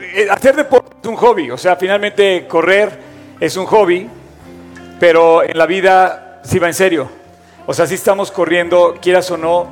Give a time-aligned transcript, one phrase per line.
[0.00, 2.90] eh, hacer deporte es un hobby, o sea, finalmente correr
[3.40, 4.08] es un hobby,
[4.98, 7.08] pero en la vida sí va en serio.
[7.66, 9.68] O sea, si estamos corriendo, quieras o no,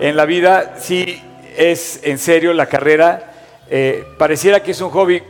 [0.00, 1.22] en la vida sí
[1.56, 3.32] es en serio la carrera.
[3.70, 5.22] Eh, pareciera que es un hobby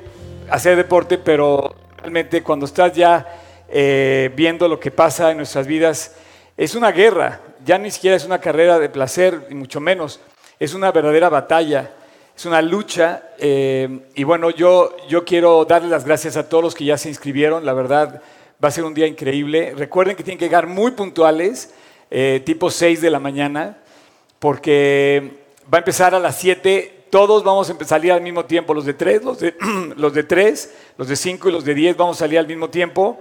[0.51, 3.27] hacer deporte, pero realmente cuando estás ya
[3.69, 6.15] eh, viendo lo que pasa en nuestras vidas,
[6.57, 7.41] es una guerra.
[7.65, 10.21] Ya ni siquiera es una carrera de placer, y mucho menos.
[10.59, 11.91] Es una verdadera batalla
[12.39, 16.75] es una lucha eh, y bueno, yo, yo quiero darle las gracias a todos los
[16.77, 18.23] que ya se inscribieron, la verdad
[18.63, 19.75] va a ser un día increíble.
[19.77, 21.75] Recuerden que tienen que llegar muy puntuales,
[22.13, 23.79] eh, tipo 6 de la mañana,
[24.39, 25.33] porque
[25.65, 28.95] va a empezar a las 7, todos vamos a salir al mismo tiempo, los de
[28.95, 29.57] 3, los de,
[29.97, 32.71] los de 3, los de 5 y los de 10 vamos a salir al mismo
[32.71, 33.19] tiempo.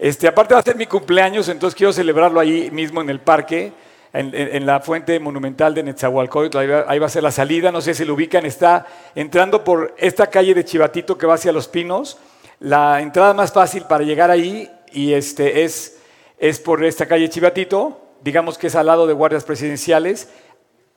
[0.00, 3.72] Este, aparte va a ser mi cumpleaños, entonces quiero celebrarlo ahí mismo en el parque
[4.12, 8.04] en, la fuente monumental de Netzahualcóyotl, ahí va, a ser la salida, no sé si
[8.04, 12.18] lo ubican, está entrando por esta calle de Chivatito que va hacia Los Pinos,
[12.60, 15.98] la entrada más fácil para llegar ahí y este es,
[16.38, 20.28] es por esta calle Chivatito, digamos que es al lado de guardias presidenciales.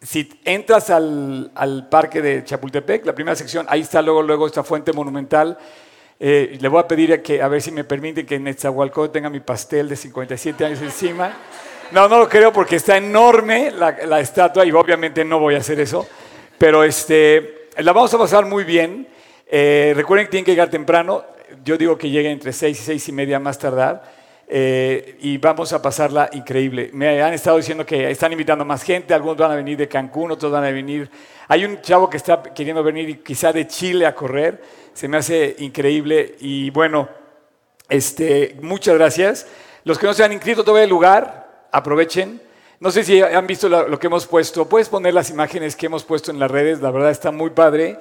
[0.01, 4.63] Si entras al, al parque de Chapultepec, la primera sección, ahí está luego, luego esta
[4.63, 5.57] fuente monumental.
[6.23, 9.11] Eh, le voy a pedir a, que, a ver si me permiten que en Netzahualcóyotl
[9.11, 11.33] tenga mi pastel de 57 años encima.
[11.91, 15.77] No, no lo creo porque está enorme la, estatua y obviamente no voy a hacer
[15.81, 16.07] eso.
[16.57, 19.09] Pero este, la vamos a pasar muy bien.
[19.45, 21.25] Eh, recuerden que tienen que llegar temprano.
[21.65, 24.03] Yo digo que lleguen entre seis y seis y media más tardar.
[24.47, 26.91] Eh, y vamos a pasarla increíble.
[26.93, 30.31] Me han estado diciendo que están invitando más gente, algunos van a venir de Cancún,
[30.31, 31.09] otros van a venir.
[31.49, 34.61] Hay un chavo que está queriendo venir quizá de Chile a correr,
[34.93, 37.09] se me hace increíble y bueno,
[37.89, 39.47] este, muchas gracias.
[39.83, 41.40] Los que no se han inscrito todavía el lugar,
[41.71, 42.41] aprovechen.
[42.79, 44.67] No sé si han visto lo, que hemos puesto.
[44.67, 47.99] Puedes poner las imágenes que hemos puesto en las redes, la verdad está muy padre.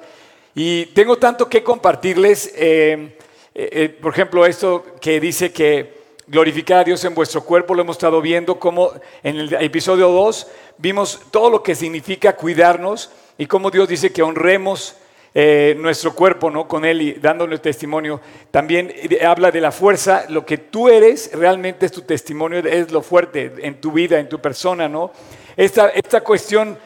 [0.55, 2.51] Y tengo tanto que compartirles.
[2.55, 3.17] Eh,
[3.53, 7.81] eh, eh, por ejemplo, esto que dice que glorificar a Dios en vuestro cuerpo, lo
[7.81, 13.45] hemos estado viendo como en el episodio 2 vimos todo lo que significa cuidarnos y
[13.45, 14.95] cómo Dios dice que honremos
[15.33, 16.67] eh, nuestro cuerpo, ¿no?
[16.67, 18.19] Con Él y dándole testimonio.
[18.51, 18.93] También
[19.25, 23.53] habla de la fuerza, lo que tú eres realmente es tu testimonio, es lo fuerte
[23.59, 25.11] en tu vida, en tu persona, ¿no?
[25.55, 26.77] Esta, esta cuestión,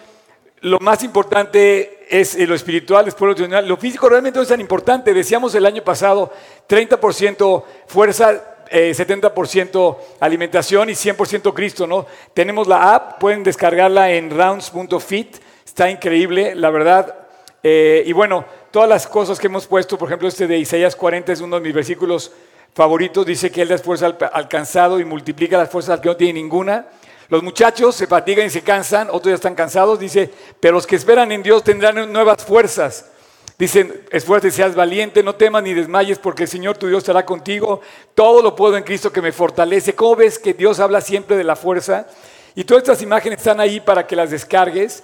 [0.61, 5.13] lo más importante es lo espiritual, después lo Lo físico realmente no es tan importante.
[5.13, 6.31] Decíamos el año pasado,
[6.69, 12.05] 30% fuerza, 70% eh, alimentación y 100% Cristo, ¿no?
[12.33, 17.24] Tenemos la app, pueden descargarla en rounds.fit, está increíble, la verdad,
[17.67, 21.33] eh, y bueno, todas las cosas que hemos puesto, por ejemplo, este de Isaías 40
[21.33, 22.31] es uno de mis versículos
[22.75, 26.15] favoritos, dice que Él da esfuerzo al, cansado y multiplica las fuerzas al que no
[26.15, 26.85] tiene ninguna.
[27.27, 30.95] Los muchachos se fatigan y se cansan, otros ya están cansados, dice, pero los que
[30.95, 33.09] esperan en Dios tendrán nuevas fuerzas.
[33.57, 37.25] Dicen, esfuerzo y seas valiente, no temas ni desmayes, porque el Señor tu Dios estará
[37.25, 37.81] contigo.
[38.13, 39.95] Todo lo puedo en Cristo que me fortalece.
[39.95, 42.05] ¿Cómo ves que Dios habla siempre de la fuerza?
[42.53, 45.03] Y todas estas imágenes están ahí para que las descargues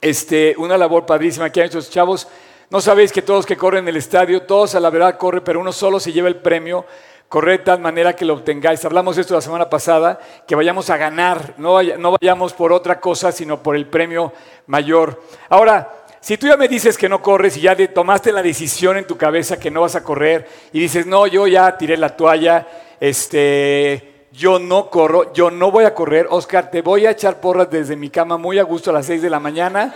[0.00, 2.28] este, una labor padrísima que han hecho chavos.
[2.70, 5.60] No sabéis que todos que corren en el estadio, todos a la verdad corren, pero
[5.60, 6.84] uno solo se lleva el premio.
[7.28, 8.84] Corre de tal manera que lo obtengáis.
[8.84, 13.32] Hablamos esto la semana pasada, que vayamos a ganar, no, no vayamos por otra cosa,
[13.32, 14.32] sino por el premio
[14.66, 15.22] mayor.
[15.50, 19.06] Ahora, si tú ya me dices que no corres y ya tomaste la decisión en
[19.06, 22.66] tu cabeza que no vas a correr y dices, no, yo ya tiré la toalla,
[22.98, 24.07] este,
[24.38, 26.28] yo no corro, yo no voy a correr.
[26.30, 29.20] Oscar, te voy a echar porras desde mi cama muy a gusto a las 6
[29.20, 29.92] de la mañana.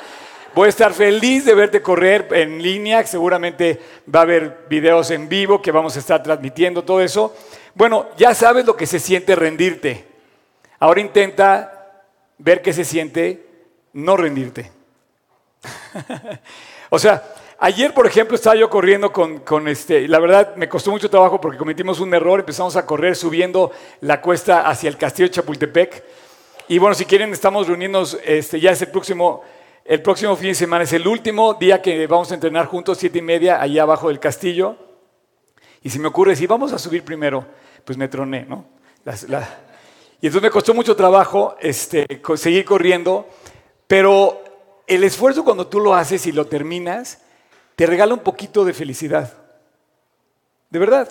[0.53, 3.07] Voy a estar feliz de verte correr en línea.
[3.07, 3.81] Seguramente
[4.13, 7.33] va a haber videos en vivo que vamos a estar transmitiendo, todo eso.
[7.75, 10.07] Bueno, ya sabes lo que se siente rendirte.
[10.81, 12.03] Ahora intenta
[12.39, 13.47] ver qué se siente
[13.93, 14.73] no rendirte.
[16.91, 17.23] o sea,
[17.65, 21.57] Ayer, por ejemplo, estaba yo corriendo con, este, la verdad me costó mucho trabajo porque
[21.57, 26.03] cometimos un error, empezamos a correr subiendo la cuesta hacia el castillo de Chapultepec.
[26.67, 29.45] Y bueno, si quieren, estamos reuniéndonos, este, ya es el próximo,
[29.85, 33.21] el próximo fin de semana, es el último día que vamos a entrenar juntos, siete
[33.21, 34.75] y media, allá abajo del castillo.
[35.85, 37.47] Y si me ocurre, si vamos a subir primero,
[37.85, 38.67] pues me troné, ¿no?
[39.07, 43.29] y entonces me costó mucho trabajo este, seguir corriendo,
[43.87, 44.43] pero
[44.89, 47.21] el esfuerzo cuando tú lo haces y lo terminas,
[47.77, 49.33] te regala un poquito de felicidad.
[50.71, 51.09] De verdad.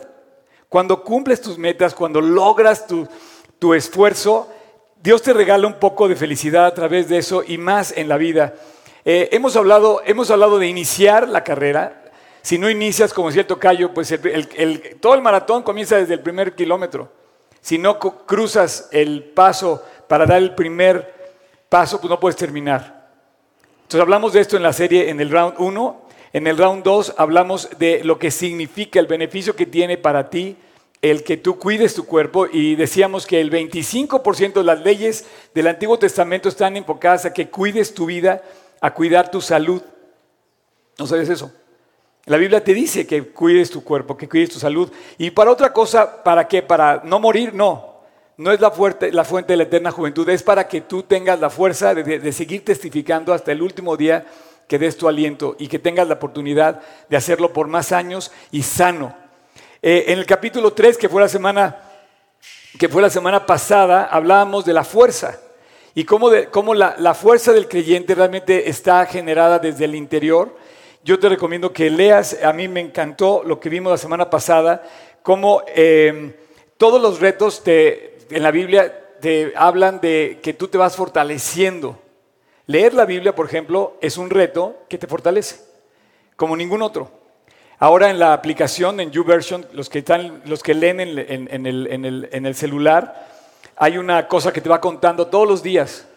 [0.69, 4.50] Cuando cumples tus metas, cuando logras tu, esfuerzo,
[5.04, 8.18] Dios te regala un poco de felicidad a través de eso y más en la
[8.18, 8.56] vida.
[9.04, 12.04] Eh, hemos, hablado, hemos hablado de iniciar la carrera.
[12.42, 14.18] Si no inicias, como decía Tocayo, pues
[15.00, 17.12] todo el maratón comienza desde el primer kilómetro.
[17.60, 21.36] Si no cruzas el paso para dar el primer
[21.69, 23.10] paso, pues no puedes terminar.
[23.84, 26.02] Entonces hablamos de esto en la serie, en el round 1.
[26.33, 30.56] En el round 2 hablamos de lo que significa el beneficio que tiene para ti
[31.01, 35.68] el que tú cuides tu cuerpo y decíamos que el 25% de las leyes del
[35.68, 38.44] Antiguo Testamento están enfocadas a que cuides tu vida,
[38.80, 39.81] a cuidar tu salud.
[41.00, 41.51] ¿No sabes eso?
[42.25, 44.92] La Biblia te dice que cuides tu cuerpo, que cuides tu salud.
[45.18, 46.62] Y para otra cosa, ¿para qué?
[46.62, 47.89] Para no morir, no.
[48.38, 51.39] No es la, fuerte, la fuente de la eterna juventud, es para que tú tengas
[51.39, 54.25] la fuerza de, de seguir testificando hasta el último día
[54.71, 56.79] que des tu aliento y que tengas la oportunidad
[57.09, 59.13] de hacerlo por más años y sano.
[59.81, 61.75] Eh, en el capítulo 3, que fue la semana,
[62.79, 65.38] que fue la semana pasada, hablábamos de la fuerza
[65.94, 70.56] y cómo, cómo la, la, fuerza del creyente realmente está generada desde el interior.
[71.03, 74.83] Yo te recomiendo que leas, a mí me encantó lo que vimos la semana pasada,
[75.21, 76.33] cómo eh,
[76.77, 82.00] todos los retos te, en la Biblia te hablan de que tú te vas fortaleciendo.
[82.71, 85.57] Leer la Biblia, por ejemplo, es un reto que te fortalece,
[86.38, 87.12] como ningún otro.
[87.79, 93.27] Ahora en la aplicación, en YouVersion, los que, están, los que leen en, el, celular,
[93.75, 96.07] hay una cosa que te va contando todos los días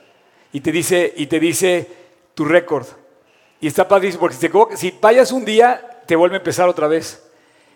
[0.52, 1.90] y te dice, y te dice
[2.34, 2.86] tu récord.
[3.60, 7.28] Y está padrísimo, porque si, si fallas un día, te vuelve a empezar otra vez.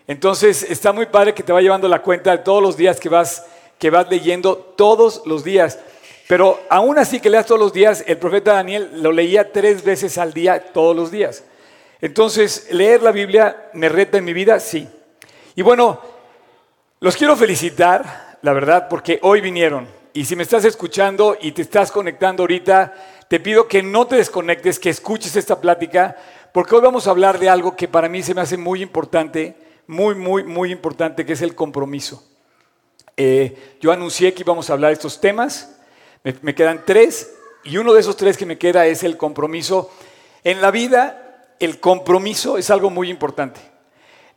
[0.07, 3.09] Entonces está muy padre que te va llevando la cuenta de todos los días que
[3.09, 3.45] vas,
[3.77, 5.79] que vas leyendo, todos los días.
[6.29, 10.15] Pero aún así que leas todos los días, el profeta Daniel lo leía tres veces
[10.19, 11.43] al día, todos los días.
[12.01, 14.87] Entonces, leer la Biblia me reta en mi vida, sí.
[15.55, 15.99] Y bueno,
[16.99, 19.87] los quiero felicitar, la verdad, porque hoy vinieron.
[20.13, 24.17] Y si me estás escuchando y te estás conectando ahorita, te pido que no te
[24.17, 26.15] desconectes, que escuches esta plática,
[26.53, 29.55] porque hoy vamos a hablar de algo que para mí se me hace muy importante,
[29.87, 32.23] muy, muy, muy importante, que es el compromiso.
[33.17, 35.75] Eh, yo anuncié que íbamos a hablar de estos temas.
[36.23, 37.33] Me, quedan tres
[37.63, 39.89] y uno de esos tres que me queda es el compromiso.
[40.43, 43.61] En la vida, el compromiso es algo muy importante.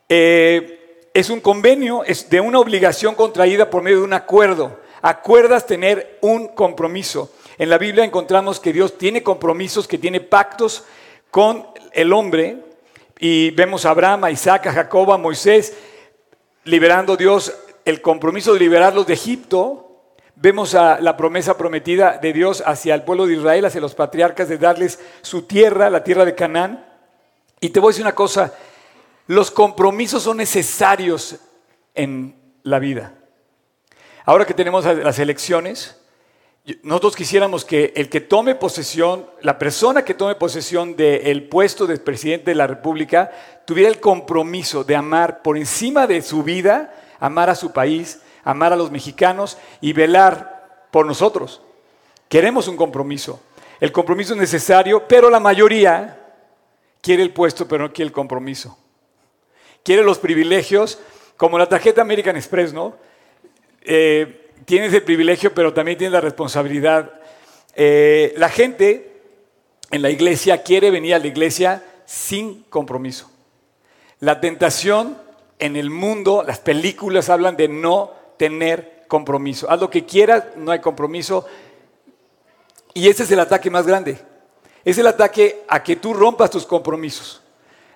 [0.08, 4.78] Eh, es un convenio, es de una obligación contraída por medio de un acuerdo.
[5.02, 7.32] Acuerdas tener un compromiso.
[7.58, 10.84] En la Biblia encontramos que Dios tiene compromisos, que tiene pactos
[11.30, 12.58] con el hombre.
[13.18, 15.74] Y vemos a Abraham, a Isaac, a Jacob, a Moisés,
[16.64, 17.52] liberando Dios
[17.84, 19.91] el compromiso de liberarlos de Egipto,
[20.34, 24.48] Vemos a la promesa prometida de Dios hacia el pueblo de Israel, hacia los patriarcas,
[24.48, 26.84] de darles su tierra, la tierra de Canaán.
[27.60, 28.52] Y te voy a decir una cosa,
[29.26, 31.36] los compromisos son necesarios
[31.94, 33.14] en la vida.
[34.24, 35.96] Ahora que tenemos las elecciones,
[36.82, 41.98] nosotros quisiéramos que el que tome posesión, la persona que tome posesión del puesto de
[41.98, 43.32] presidente de la República,
[43.66, 48.72] tuviera el compromiso de amar por encima de su vida, amar a su país, amar
[48.72, 51.62] a los mexicanos y velar por nosotros.
[52.28, 53.40] Queremos un compromiso.
[53.80, 56.20] El compromiso es necesario, pero la mayoría
[57.00, 58.78] quiere el puesto, pero no quiere el compromiso.
[59.82, 61.00] Quiere los privilegios,
[61.36, 62.94] como la tarjeta American Express, ¿no?
[63.82, 67.20] Eh, tienes el privilegio, pero también tienes la responsabilidad.
[67.74, 69.20] Eh, la gente
[69.90, 73.30] en la iglesia quiere venir a la iglesia sin compromiso.
[74.20, 75.18] La tentación
[75.58, 79.70] en el mundo, las películas hablan de no tener compromiso.
[79.70, 81.46] Haz lo que quieras, no hay compromiso.
[82.92, 84.18] Y ese es el ataque más grande.
[84.84, 87.40] Es el ataque a que tú rompas tus compromisos.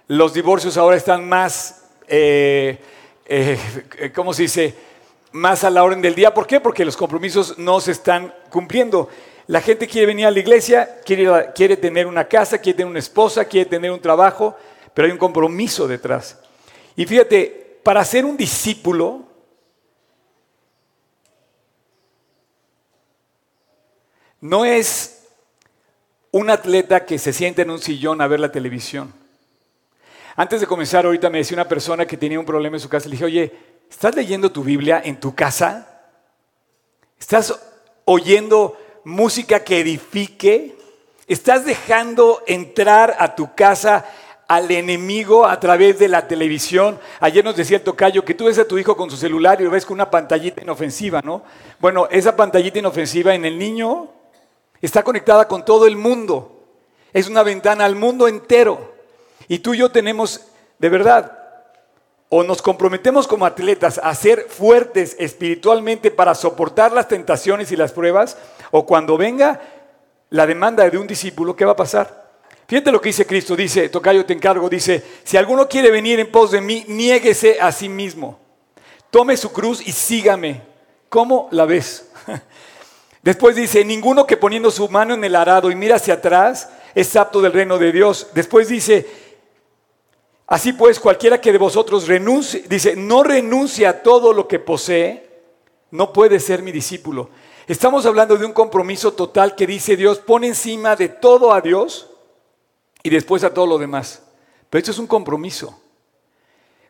[0.07, 2.79] Los divorcios ahora están más, eh,
[3.27, 3.59] eh,
[4.15, 4.75] ¿cómo se dice?
[5.33, 6.33] Más a la orden del día.
[6.33, 6.61] ¿Por qué?
[6.61, 9.09] Porque los compromisos no se están cumpliendo.
[9.49, 13.01] La gente quiere venir a la iglesia, quiere, quiere tener una casa, quiere tener una
[13.01, 14.57] esposa, quiere tener un trabajo,
[14.95, 16.39] pero hay un compromiso detrás.
[16.95, 19.27] Y fíjate, para ser un discípulo,
[24.41, 25.25] No es
[26.31, 29.13] un atleta que se siente en un sillón a ver la televisión.
[30.37, 33.09] Antes de comenzar, ahorita me decía una persona que tenía un problema en su casa.
[33.09, 33.53] Le dije, oye,
[33.89, 36.03] ¿estás leyendo tu Biblia en tu casa?
[37.19, 37.59] ¿Estás
[38.05, 40.77] oyendo música que edifique?
[41.27, 44.05] ¿Estás dejando entrar a tu casa
[44.49, 47.01] al enemigo a través de la televisión.
[47.19, 49.65] Ayer nos decía el tocayo que tú ves a tu hijo con su celular y
[49.65, 51.43] lo ves con una pantallita inofensiva, ¿no?
[51.81, 54.09] Bueno, esa pantallita inofensiva en el niño
[54.81, 56.65] Está conectada con todo el mundo.
[57.13, 58.95] Es una ventana al mundo entero.
[59.49, 60.43] Y tú y yo tenemos,
[60.79, 61.39] de verdad,
[62.29, 67.93] o nos comprometemos como atletas a ser fuertes espiritualmente para soportar las tentaciones y las
[67.93, 68.37] pruebas,
[68.73, 69.61] o cuando venga
[70.31, 72.27] la demanda de un discípulo, ¿qué va a pasar?
[72.67, 76.33] Fíjate lo que dice Cristo, dice, Tocayo te encargo, dice, si alguno quiere venir en
[76.33, 78.41] pos de mí, niéguese a sí mismo,
[79.11, 80.63] tome su cruz y sígame.
[81.09, 82.11] ¿Cómo la ves?
[83.27, 87.17] Después dice, ninguno que poniendo su mano en el arado y mira hacia atrás es
[87.17, 88.29] apto del reino de Dios.
[88.35, 89.05] Después dice,
[90.47, 95.29] Así pues, cualquiera que de vosotros renuncie, dice, no renuncie a todo lo que posee,
[95.91, 97.31] no puede ser mi discípulo.
[97.67, 102.09] Estamos hablando de un compromiso total que dice Dios, pone encima de todo a Dios
[103.03, 104.23] y después a todo lo demás.
[104.71, 105.77] Pero esto es un compromiso.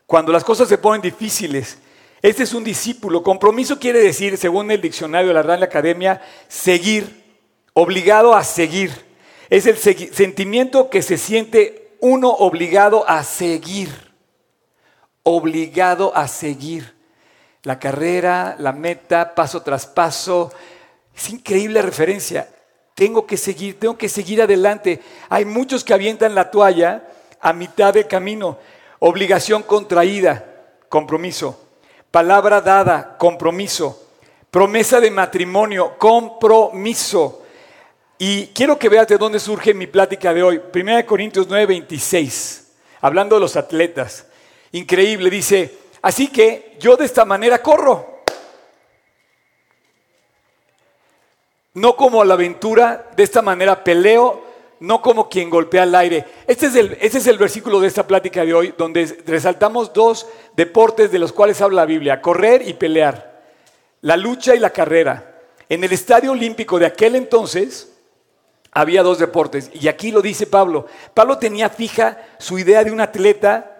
[0.05, 1.79] Cuando las cosas se ponen difíciles,
[2.21, 3.21] este es un discípulo.
[3.21, 7.23] Compromiso quiere decir, según el diccionario de la Real Academia, seguir,
[7.73, 8.91] obligado a seguir.
[9.49, 13.89] Es el sentimiento que se siente uno obligado a seguir.
[15.23, 16.95] Obligado a seguir.
[17.63, 20.51] La carrera, la meta, paso tras paso.
[21.15, 22.49] Es increíble referencia.
[22.95, 25.01] Tengo que seguir, tengo que seguir adelante.
[25.29, 27.07] Hay muchos que avientan la toalla
[27.39, 28.57] a mitad del camino.
[28.99, 30.45] Obligación contraída,
[30.89, 31.66] compromiso.
[32.11, 34.07] Palabra dada, compromiso.
[34.49, 37.43] Promesa de matrimonio, compromiso.
[38.17, 40.61] Y quiero que veas de dónde surge mi plática de hoy.
[40.73, 42.71] 1 Corintios 9, 26.
[43.01, 44.25] Hablando de los atletas.
[44.71, 48.17] Increíble, dice, así que yo de esta manera corro.
[51.73, 54.46] No como a la aventura, de esta manera peleo,
[54.79, 56.25] no como quien golpea el aire.
[56.47, 60.27] Este es el, este es el versículo de esta plática de hoy, donde resaltamos dos
[60.55, 63.41] deportes de los cuales habla la Biblia, correr y pelear,
[64.01, 65.41] la lucha y la carrera.
[65.69, 67.93] En el estadio olímpico de aquel entonces
[68.71, 70.87] había dos deportes, y aquí lo dice Pablo.
[71.13, 73.73] Pablo tenía fija su idea de un atleta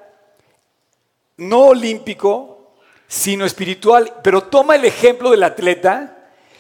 [1.38, 2.74] no olímpico,
[3.08, 6.18] sino espiritual, pero toma el ejemplo del atleta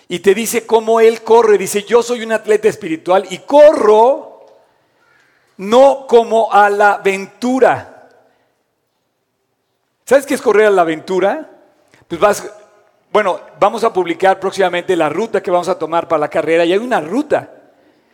[0.08, 1.58] y te dice cómo él corre.
[1.58, 4.26] Dice, yo soy un atleta espiritual y corro
[5.57, 8.09] no como a la aventura.
[10.05, 11.49] ¿Sabes qué es correr a la aventura?
[12.07, 12.49] Pues vas,
[13.11, 16.73] bueno, vamos a publicar próximamente la ruta que vamos a tomar para la carrera y
[16.73, 17.51] hay una ruta.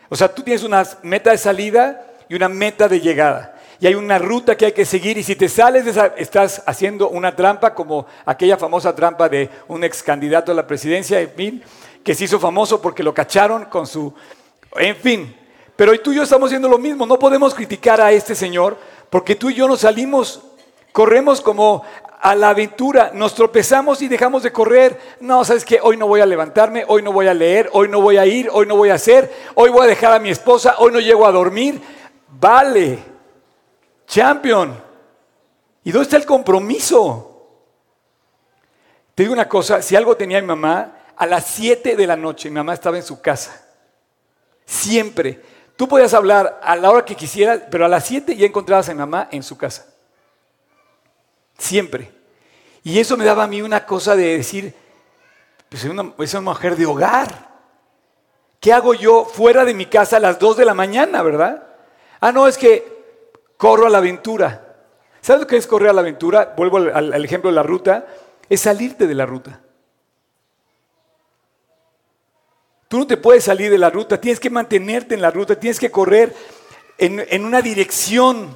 [0.10, 3.56] O sea, tú tienes una meta de salida y una meta de llegada.
[3.80, 6.64] Y hay una ruta que hay que seguir y si te sales de esa, estás
[6.66, 11.32] haciendo una trampa como aquella famosa trampa de un ex candidato a la presidencia, en
[11.32, 11.64] fin,
[12.04, 14.14] que se hizo famoso porque lo cacharon con su...
[14.78, 15.36] En fin,
[15.76, 17.06] pero tú y yo estamos haciendo lo mismo.
[17.06, 18.78] No podemos criticar a este Señor
[19.10, 20.42] porque tú y yo nos salimos,
[20.92, 21.84] corremos como
[22.20, 25.00] a la aventura, nos tropezamos y dejamos de correr.
[25.20, 28.02] No, sabes que hoy no voy a levantarme, hoy no voy a leer, hoy no
[28.02, 30.76] voy a ir, hoy no voy a hacer, hoy voy a dejar a mi esposa,
[30.78, 31.82] hoy no llego a dormir.
[32.40, 33.00] Vale,
[34.08, 34.82] champion.
[35.84, 37.30] ¿Y dónde está el compromiso?
[39.14, 42.50] Te digo una cosa, si algo tenía mi mamá, a las 7 de la noche
[42.50, 43.64] mi mamá estaba en su casa.
[44.66, 45.53] Siempre.
[45.76, 48.94] Tú podías hablar a la hora que quisieras, pero a las 7 ya encontrabas a
[48.94, 49.88] mi mamá en su casa.
[51.58, 52.12] Siempre.
[52.84, 54.74] Y eso me daba a mí una cosa de decir,
[55.70, 57.54] pues es una, mujer de hogar.
[58.60, 61.64] ¿Qué hago yo fuera de mi casa a las 2 de la mañana, verdad?
[62.20, 63.26] Ah, no, es que
[63.58, 64.76] corro a la aventura.
[65.22, 66.54] ¿Sabes lo que es correr a la aventura?
[66.56, 68.06] Vuelvo al ejemplo de la ruta.
[68.50, 69.63] Es salirte de la ruta.
[72.94, 75.80] Tú no te puedes salir de la ruta, tienes que mantenerte en la ruta, tienes
[75.80, 76.32] que correr
[77.00, 78.56] en, una dirección.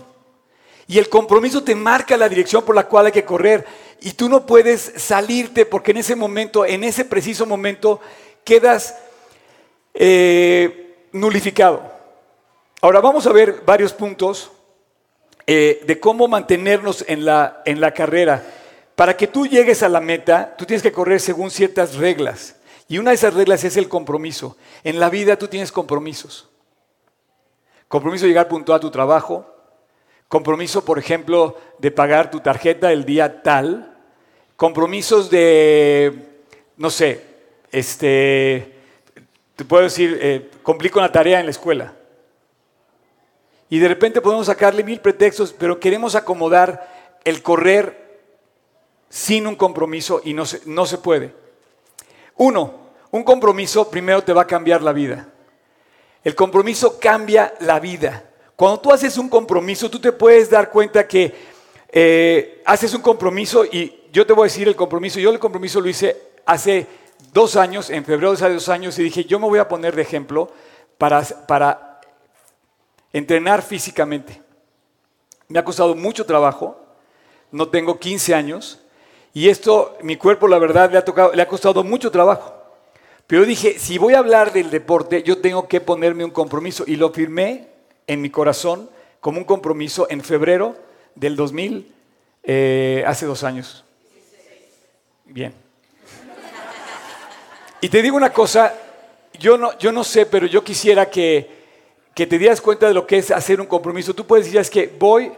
[0.86, 3.66] Y el compromiso te marca la dirección por la cual hay que correr.
[4.00, 8.00] Y tú no puedes salirte porque en ese momento, en ese preciso momento,
[8.44, 8.96] quedas
[9.96, 11.82] eh, nulificado.
[12.82, 14.52] Ahora vamos a ver varios puntos
[15.48, 18.44] eh, de cómo mantenernos en la, en la carrera.
[18.94, 22.57] Para que tú llegues a la meta, tú tienes que correr según ciertas reglas.
[22.88, 24.56] Y una de esas reglas es el compromiso.
[24.84, 26.50] En la vida tú tienes compromisos.
[27.88, 29.46] Compromiso de llegar puntual a tu trabajo.
[30.28, 33.98] Compromiso, por ejemplo, de pagar tu tarjeta el día tal.
[34.56, 36.44] Compromisos de,
[36.78, 37.24] no sé,
[37.72, 38.74] este,
[39.56, 41.94] te puedo decir, eh, complico una tarea en la escuela.
[43.70, 48.22] Y de repente podemos sacarle mil pretextos, pero queremos acomodar el correr
[49.10, 51.47] sin un compromiso y no no se puede.
[52.38, 52.74] Uno,
[53.12, 55.28] un compromiso primero te va a cambiar la vida.
[56.24, 58.24] El compromiso cambia la vida.
[58.56, 61.34] Cuando tú haces un compromiso, tú te puedes dar cuenta que
[61.90, 65.20] eh, haces un compromiso y yo te voy a decir el compromiso.
[65.20, 66.16] Yo el compromiso lo hice
[66.46, 66.88] hace
[67.34, 69.96] dos años, en febrero de hace dos años, y dije, yo me voy a poner
[69.96, 70.52] de ejemplo
[70.98, 72.02] para, para
[73.14, 74.42] entrenar físicamente.
[75.48, 76.80] Me ha costado mucho trabajo,
[77.52, 78.82] no tengo 15 años,
[79.38, 82.56] y esto, mi cuerpo, la verdad, le ha, tocado, le ha costado mucho trabajo.
[83.28, 86.86] Pero dije, si voy a hablar del deporte, yo tengo que ponerme un compromiso.
[86.88, 87.68] Y lo firmé
[88.08, 88.90] en mi corazón
[89.20, 90.76] como un compromiso en febrero
[91.14, 91.94] del 2000,
[92.46, 93.86] eh, hace dos años.
[95.26, 95.54] Bien.
[97.80, 98.74] Y te digo una cosa,
[99.38, 101.48] yo no, yo no sé, pero yo quisiera que,
[102.16, 104.16] que te dieras cuenta de lo que es hacer un compromiso.
[104.16, 105.32] Tú puedes decir, es que voy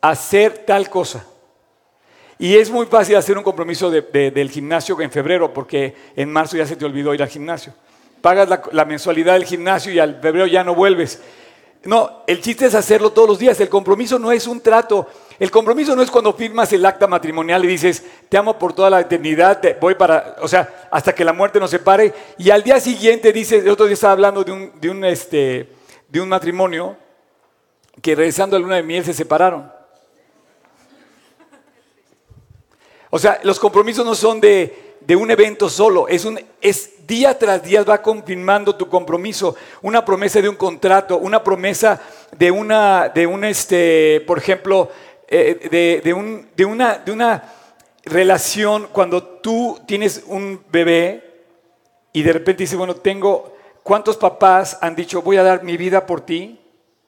[0.00, 1.26] hacer tal cosa.
[2.38, 6.66] Y es muy fácil hacer un compromiso del gimnasio en febrero, porque en marzo ya
[6.66, 7.74] se te olvidó ir al gimnasio.
[8.20, 11.20] Pagas la, mensualidad del gimnasio y al febrero ya no vuelves.
[11.84, 13.60] No, el chiste es hacerlo todos los días.
[13.60, 15.08] El compromiso no es un trato.
[15.38, 18.90] El compromiso no es cuando firmas el acta matrimonial y dices, te amo por toda
[18.90, 22.12] la eternidad, voy para, o sea, hasta que la muerte nos separe.
[22.38, 25.68] Y al día siguiente dices, el otro día estaba hablando de un, de un, este,
[26.08, 26.96] de un matrimonio
[28.00, 29.77] que regresando a luna de miel se separaron.
[33.10, 37.62] O sea, los compromisos no son de, un evento solo, es, un, es día tras
[37.62, 42.00] día va confirmando tu compromiso, una promesa de un contrato, una promesa
[42.36, 44.90] de una, de un, este, por ejemplo,
[45.26, 47.54] eh, de, un, de, una, de una
[48.04, 51.28] relación cuando tú tienes un bebé
[52.12, 56.04] y de repente dices, bueno, tengo, ¿cuántos papás han dicho, voy a dar mi vida
[56.04, 56.60] por ti?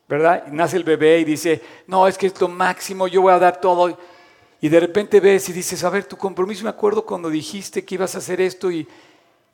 [0.08, 0.44] ¿Verdad?
[0.48, 3.38] Y nace el bebé y dice, no, es que es lo máximo, yo voy a
[3.38, 3.96] dar todo.
[4.60, 7.94] Y de repente ves y dices, a ver, tu compromiso, me acuerdo cuando dijiste que
[7.94, 8.86] ibas a hacer esto y,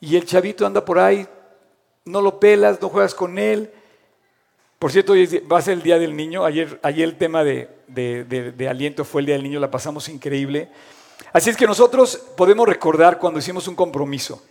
[0.00, 1.26] el chavito anda por ahí,
[2.04, 3.70] no lo pelas, no juegas con él.
[4.78, 6.44] Por cierto, hoy va a ser el Día del Niño.
[6.44, 10.68] Ayer, ayer el tema de, de, aliento fue el Día del Niño, la pasamos increíble.
[11.32, 14.42] Así es que nosotros podemos recordar cuando hicimos un compromiso.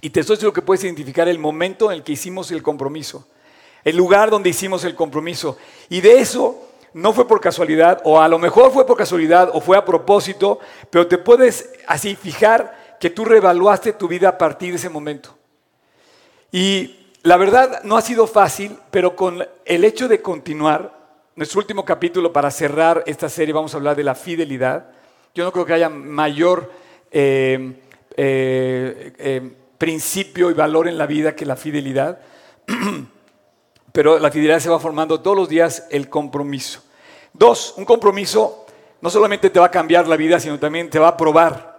[0.00, 3.28] Y te estoy seguro que puedes identificar el momento en el que hicimos el compromiso,
[3.84, 5.58] el lugar donde hicimos el compromiso.
[5.88, 9.60] Y de eso no fue por casualidad, o a lo mejor fue por casualidad, o
[9.60, 10.58] fue a propósito,
[10.90, 15.36] pero te puedes así fijar que tú reevaluaste tu vida a partir de ese momento.
[16.50, 21.02] Y la verdad no ha sido fácil, pero con el hecho de continuar,
[21.34, 24.90] nuestro último capítulo para cerrar esta serie vamos a hablar de la fidelidad.
[25.34, 26.70] Yo no creo que haya mayor
[27.10, 27.74] eh,
[28.16, 32.20] eh, eh, principio y valor en la vida que la fidelidad.
[33.92, 36.82] Pero la fidelidad se va formando todos los días el compromiso.
[37.32, 38.66] Dos, un compromiso
[39.02, 41.78] no solamente te va a cambiar la vida, sino también te va a probar.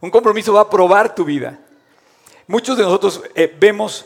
[0.00, 1.58] Un compromiso va a probar tu vida.
[2.46, 4.04] Muchos de nosotros eh, vemos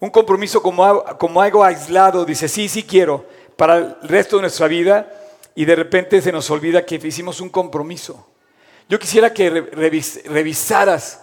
[0.00, 3.24] un compromiso como, como algo aislado, dice, sí, sí quiero,
[3.56, 5.10] para el resto de nuestra vida,
[5.54, 8.26] y de repente se nos olvida que hicimos un compromiso.
[8.88, 11.22] Yo quisiera que revisaras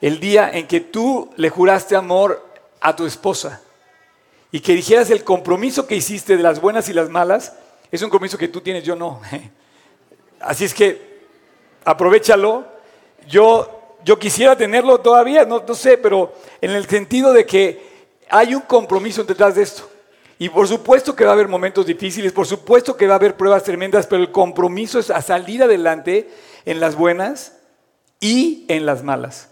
[0.00, 2.46] el día en que tú le juraste amor
[2.80, 3.63] a tu esposa
[4.54, 7.54] y que dijeras el compromiso que hiciste de las buenas y las malas,
[7.90, 9.20] es un compromiso que tú tienes, yo no.
[10.40, 11.24] Así es que
[11.84, 12.64] aprovechalo.
[13.26, 17.82] Yo, yo quisiera tenerlo todavía, no, no sé, pero en el sentido de que
[18.30, 19.90] hay un compromiso detrás de esto.
[20.38, 23.36] Y por supuesto que va a haber momentos difíciles, por supuesto que va a haber
[23.36, 26.30] pruebas tremendas, pero el compromiso es a salir adelante
[26.64, 27.56] en las buenas
[28.20, 29.48] y en las malas.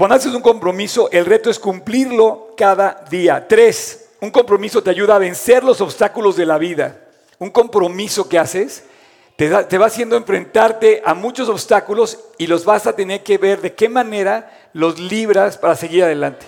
[0.00, 3.46] Cuando haces un compromiso, el reto es cumplirlo cada día.
[3.46, 6.98] Tres, un compromiso te ayuda a vencer los obstáculos de la vida.
[7.38, 8.84] Un compromiso que haces
[9.36, 13.74] te, va haciendo enfrentarte a muchos obstáculos y los vas a tener que ver de
[13.74, 16.46] qué manera los libras para seguir adelante.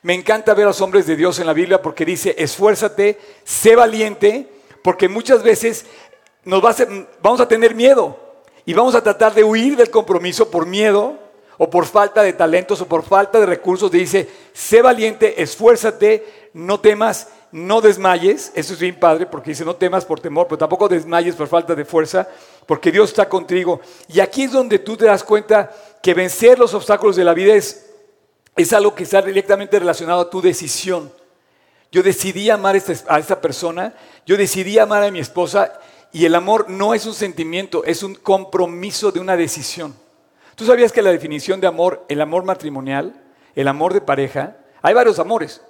[0.00, 3.76] Me encanta ver a los hombres de Dios en la Biblia porque dice, esfuérzate, sé
[3.76, 4.48] valiente,
[4.82, 5.84] porque muchas veces
[6.42, 6.62] nos
[7.20, 8.16] vamos a tener miedo
[8.64, 11.21] y vamos a tratar de huir del compromiso por miedo,
[11.62, 16.80] o por falta de talentos o por falta de recursos, dice, sé valiente, esfuérzate, no
[16.80, 18.50] temas, no desmayes.
[18.56, 21.76] Eso es bien padre porque dice, no temas por temor, pero tampoco desmayes por falta
[21.76, 22.28] de fuerza,
[22.66, 23.80] porque Dios está contigo.
[24.08, 25.70] Y aquí es donde tú te das cuenta
[26.02, 27.92] que vencer los obstáculos de la vida es,
[28.56, 31.12] es algo que está directamente relacionado a tu decisión.
[31.92, 33.94] Yo decidí amar a esta persona,
[34.26, 35.78] yo decidí amar a mi esposa
[36.10, 40.01] y el amor no es un sentimiento, es un compromiso de una decisión.
[40.54, 43.14] ¿Tú sabías que la definición de amor, el amor matrimonial,
[43.54, 45.62] el amor de pareja, hay varios amores?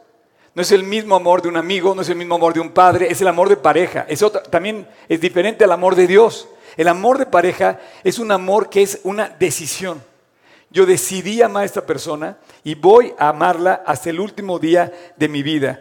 [0.54, 2.72] No es el mismo amor de un amigo, no es el mismo amor de un
[2.72, 4.04] padre, es el amor de pareja.
[4.08, 6.48] Es también es diferente al amor de Dios.
[6.76, 10.02] El amor de pareja es un amor que es una decisión.
[10.70, 15.28] Yo decidí amar a esta persona y voy a amarla hasta el último día de
[15.28, 15.80] mi vida.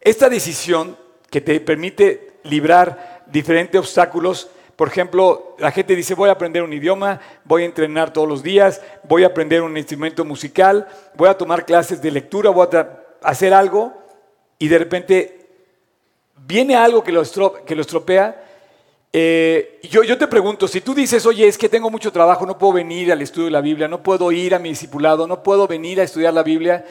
[0.00, 0.96] Esta decisión
[1.30, 6.72] que te permite librar diferentes obstáculos por ejemplo, la gente dice, voy a aprender un
[6.72, 11.38] idioma, voy a entrenar todos los días, voy a aprender un instrumento musical, voy a
[11.38, 13.94] tomar clases de lectura, voy a hacer algo,
[14.58, 15.48] y de repente
[16.46, 18.44] viene algo que lo, estropea.
[19.14, 22.58] Eh, yo, yo te pregunto, si tú dices, oye, es que tengo mucho trabajo, no
[22.58, 25.66] puedo venir al estudio de la Biblia, no puedo ir a mi discipulado, no puedo
[25.66, 26.84] venir a estudiar la Biblia,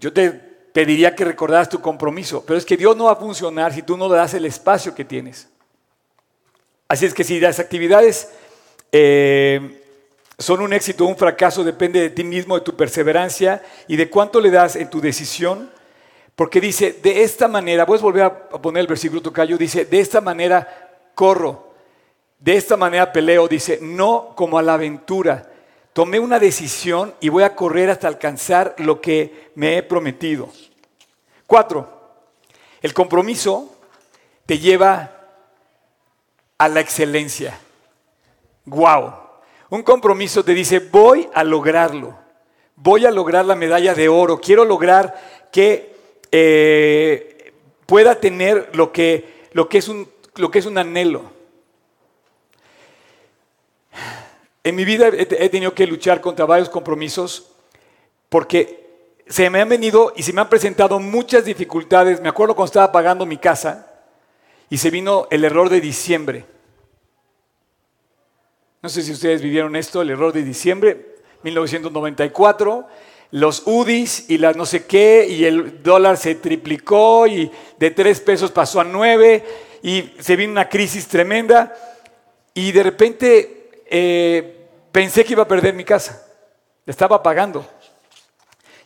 [0.00, 3.72] yo te pediría que recordaras tu compromiso, pero es que Dios no va a funcionar
[3.72, 5.48] si tú no le das el espacio que tienes.
[6.88, 8.30] Así es que si las actividades
[8.92, 9.82] eh,
[10.38, 14.08] son un éxito o un fracaso, depende de ti mismo, de tu perseverancia y de
[14.08, 15.70] cuánto le das en tu decisión
[16.36, 20.20] Porque dice, de esta manera, a volver a poner el versículo tocayo, dice, de esta
[20.20, 20.68] manera
[21.14, 21.72] corro,
[22.38, 25.50] de esta manera peleo, dice, no como a la aventura.
[25.94, 30.50] Tomé una decisión y voy a correr hasta alcanzar lo que me he prometido.
[31.46, 31.88] Cuatro,
[32.82, 33.74] el compromiso
[34.44, 35.15] te lleva
[36.58, 37.58] a la excelencia.
[38.64, 39.12] Wow.
[39.70, 42.16] Un compromiso te dice, voy a lograrlo.
[42.76, 44.40] Voy a lograr la medalla de oro.
[44.40, 45.96] Quiero lograr que
[46.30, 47.52] eh,
[47.86, 51.22] pueda tener lo que, lo, que es un, lo que es un anhelo.
[54.62, 57.52] En mi vida he tenido que luchar contra varios compromisos
[58.28, 58.84] porque
[59.28, 62.20] se me han venido y se me han presentado muchas dificultades.
[62.20, 63.85] Me acuerdo cuando estaba pagando mi casa
[64.68, 66.44] y se vino el error de diciembre.
[68.82, 72.86] No sé si ustedes vivieron esto, el error de diciembre, 1994,
[73.32, 78.20] los UDIs y las no sé qué, y el dólar se triplicó y de tres
[78.20, 79.44] pesos pasó a nueve
[79.82, 81.74] y se vino una crisis tremenda
[82.54, 86.26] y de repente eh, pensé que iba a perder mi casa,
[86.86, 87.66] estaba pagando.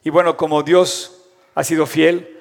[0.02, 2.40] Y bueno, como Dios ha sido fiel,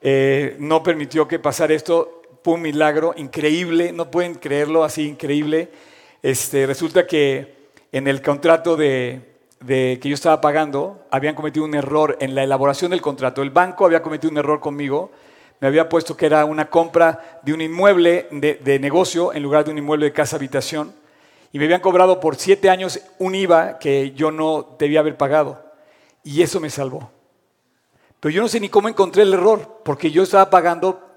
[0.00, 5.70] eh, no permitió que pasara esto, fue un milagro increíble, no pueden creerlo así, increíble.
[6.22, 12.18] Este, resulta que en el contrato de, que yo estaba pagando, habían cometido un error
[12.20, 13.40] en la elaboración del contrato.
[13.40, 15.10] El banco había cometido un error conmigo,
[15.58, 19.64] me había puesto que era una compra de un inmueble de, de negocio en lugar
[19.64, 20.92] de un inmueble de casa habitación,
[21.50, 25.64] y me habían cobrado por siete años un IVA que yo no debía haber pagado,
[26.22, 27.10] y eso me salvó.
[28.20, 31.13] Pero yo no sé ni cómo encontré el error, porque yo estaba pagando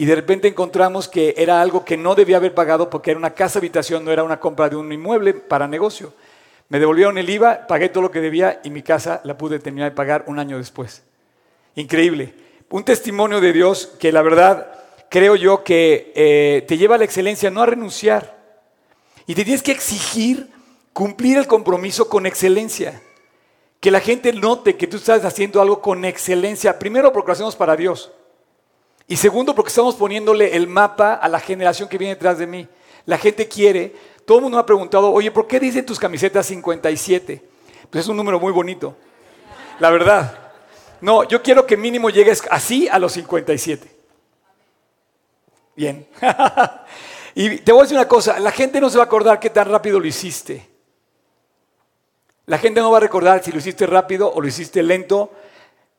[0.00, 3.34] y de repente encontramos que era algo que no debía haber pagado porque era una
[3.34, 6.14] casa habitación, no era una compra de un inmueble para negocio.
[6.70, 9.90] Me devolvieron el IVA, pagué todo lo que debía y mi casa la pude terminar
[9.90, 11.02] de pagar un año después.
[11.74, 12.32] Increíble.
[12.70, 14.72] Un testimonio de Dios que la verdad
[15.10, 18.38] creo yo que eh, te lleva a la excelencia, no a renunciar.
[19.26, 20.48] Y te tienes que exigir
[20.94, 23.02] cumplir el compromiso con excelencia.
[23.80, 26.78] Que la gente note que tú estás haciendo algo con excelencia.
[26.78, 28.10] Primero porque lo hacemos para Dios.
[29.10, 32.68] Y segundo, porque estamos poniéndole el mapa a la generación que viene detrás de mí.
[33.06, 33.92] La gente quiere,
[34.24, 37.42] todo el mundo me ha preguntado, oye, ¿por qué dicen tus camisetas 57?
[37.90, 38.96] Pues es un número muy bonito,
[39.80, 40.52] la verdad.
[41.00, 43.90] No, yo quiero que mínimo llegues así a los 57.
[45.74, 46.06] Bien.
[47.34, 49.50] y te voy a decir una cosa, la gente no se va a acordar qué
[49.50, 50.70] tan rápido lo hiciste.
[52.46, 55.32] La gente no va a recordar si lo hiciste rápido o lo hiciste lento,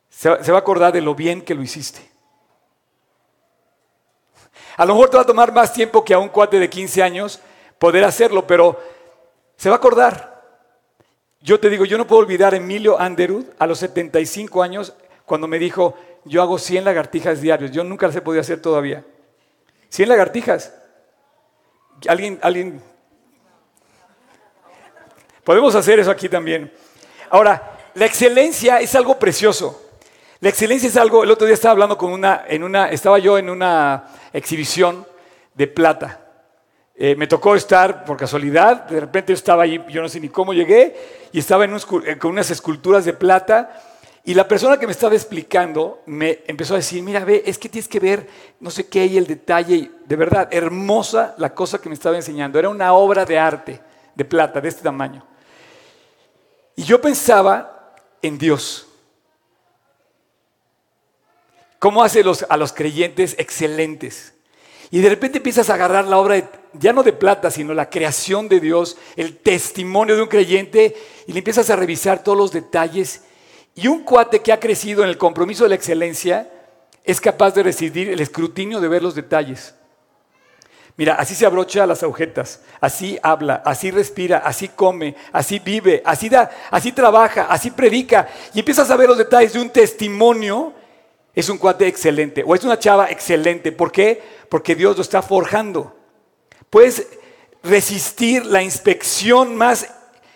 [0.08, 2.11] se va a acordar de lo bien que lo hiciste.
[4.76, 7.02] A lo mejor te va a tomar más tiempo que a un cuate de 15
[7.02, 7.40] años
[7.78, 8.80] poder hacerlo, pero
[9.56, 10.32] se va a acordar.
[11.40, 14.94] Yo te digo, yo no puedo olvidar a Emilio Anderud a los 75 años
[15.26, 17.72] cuando me dijo, yo hago 100 lagartijas diarios.
[17.72, 19.04] Yo nunca las he podido hacer todavía.
[19.88, 20.72] 100 lagartijas.
[22.08, 22.82] ¿Alguien, alguien?
[25.44, 26.72] Podemos hacer eso aquí también.
[27.30, 29.91] Ahora, la excelencia es algo precioso.
[30.42, 33.38] La excelencia es algo, el otro día estaba hablando con una, en una, estaba yo
[33.38, 35.06] en una exhibición
[35.54, 36.20] de plata.
[36.96, 40.28] Eh, me tocó estar por casualidad, de repente yo estaba ahí, yo no sé ni
[40.28, 40.96] cómo llegué,
[41.30, 43.80] y estaba eh, con unas esculturas de plata,
[44.24, 47.68] y la persona que me estaba explicando me empezó a decir, mira, ve, es que
[47.68, 48.26] tienes que ver
[48.58, 52.58] no sé qué y el detalle, de verdad, hermosa la cosa que me estaba enseñando,
[52.58, 53.80] era una obra de arte,
[54.12, 55.24] de plata, de este tamaño.
[56.74, 58.88] Y yo pensaba en Dios.
[61.82, 64.34] ¿Cómo hace a los creyentes excelentes?
[64.92, 68.48] Y de repente empiezas a agarrar la obra, ya no de plata, sino la creación
[68.48, 70.94] de Dios, el testimonio de un creyente,
[71.26, 73.24] y le empiezas a revisar todos los detalles.
[73.74, 76.48] Y un cuate que ha crecido en el compromiso de la excelencia
[77.02, 79.74] es capaz de recibir el escrutinio de ver los detalles.
[80.96, 86.28] Mira, así se abrocha las agujetas, así habla, así respira, así come, así vive, así
[86.28, 88.28] da, así trabaja, así predica.
[88.54, 90.74] Y empiezas a ver los detalles de un testimonio
[91.34, 93.72] es un cuate excelente o es una chava excelente.
[93.72, 94.22] ¿Por qué?
[94.48, 95.96] Porque Dios lo está forjando.
[96.68, 97.06] Puedes
[97.62, 99.88] resistir la inspección más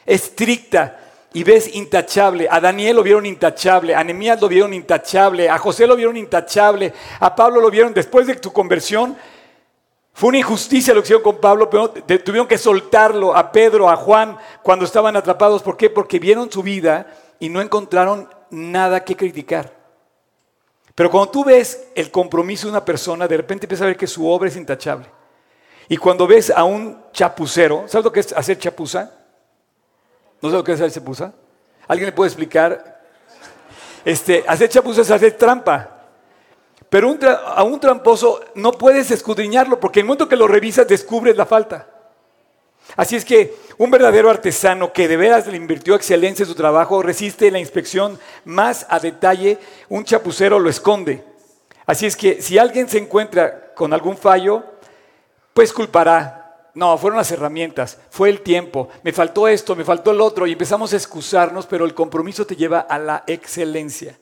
[0.07, 1.01] estricta
[1.33, 2.49] y ves intachable.
[2.51, 6.95] A Daniel lo vieron intachable, a Nehemías lo vieron intachable, a José lo vieron intachable,
[7.21, 9.17] a Pablo lo vieron después de tu conversión.
[10.15, 13.97] Fue una injusticia lo que hicieron con Pablo, pero tuvieron que soltarlo a Pedro, a
[13.97, 15.63] Juan, cuando estaban atrapados.
[15.63, 15.91] ¿Por qué?
[15.91, 17.07] Porque vieron su vida
[17.39, 19.75] y no encontraron nada que criticar.
[20.97, 24.07] Pero cuando tú ves el compromiso de una persona, de repente empiezas a ver que
[24.07, 25.07] su obra es intachable.
[25.89, 29.13] Y cuando ves a un chapucero, ¿sabes lo que es hacer chapuza?
[30.41, 31.35] ¿No sabes lo que es hacer chapuza?
[31.87, 33.03] ¿Alguien le puede explicar?
[34.07, 35.97] Este, hacer chapuza es hacer trampa.
[36.89, 40.89] Pero un a un tramposo no puedes escudriñarlo porque en el momento que lo revisas
[40.89, 41.87] descubres la falta.
[42.95, 47.03] Así es que un verdadero artesano que de veras le invirtió excelencia en su trabajo
[47.03, 51.25] resiste la inspección más a detalle, un chapucero lo esconde.
[51.85, 54.65] Así es que si alguien se encuentra con algún fallo,
[55.53, 56.71] pues culpará.
[56.75, 60.53] No, fueron las herramientas, fue el tiempo, me faltó esto, me faltó el otro y
[60.53, 64.19] empezamos a excusarnos, pero el compromiso te lleva a la excelencia.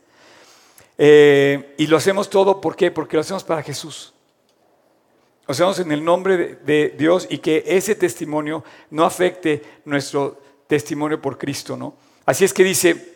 [0.96, 2.92] Eh, y lo hacemos todo, ¿por qué?
[2.92, 4.13] Porque lo hacemos para Jesús.
[5.46, 11.20] Hacemos en el nombre de, de Dios y que ese testimonio no afecte nuestro testimonio
[11.20, 11.94] por Cristo, ¿no?
[12.24, 13.14] Así es que dice,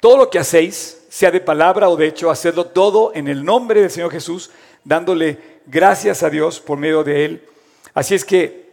[0.00, 3.80] todo lo que hacéis, sea de palabra o de hecho, hacedlo todo en el nombre
[3.80, 4.50] del Señor Jesús,
[4.84, 7.48] dándole gracias a Dios por medio de Él.
[7.94, 8.68] Así es que,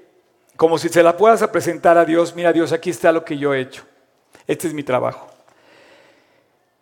[0.55, 3.53] como si se la puedas presentar a Dios, mira Dios, aquí está lo que yo
[3.53, 3.83] he hecho.
[4.47, 5.27] Este es mi trabajo.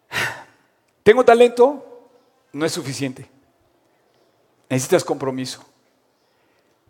[1.03, 2.09] ¿Tengo talento?
[2.51, 3.32] No es suficiente.
[4.69, 5.63] Necesitas compromiso.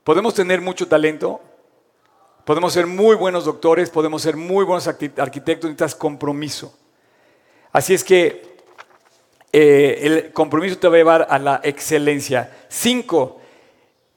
[0.03, 1.41] Podemos tener mucho talento,
[2.45, 6.77] podemos ser muy buenos doctores, podemos ser muy buenos arquitectos, necesitas compromiso.
[7.71, 8.53] Así es que
[9.51, 12.65] eh, el compromiso te va a llevar a la excelencia.
[12.69, 13.39] Cinco,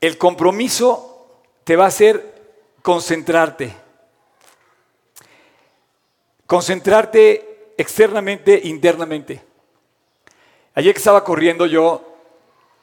[0.01, 2.35] el compromiso te va a hacer
[2.83, 3.75] concentrarte.
[6.47, 9.43] Concentrarte externamente, internamente.
[10.75, 12.17] Ayer que estaba corriendo yo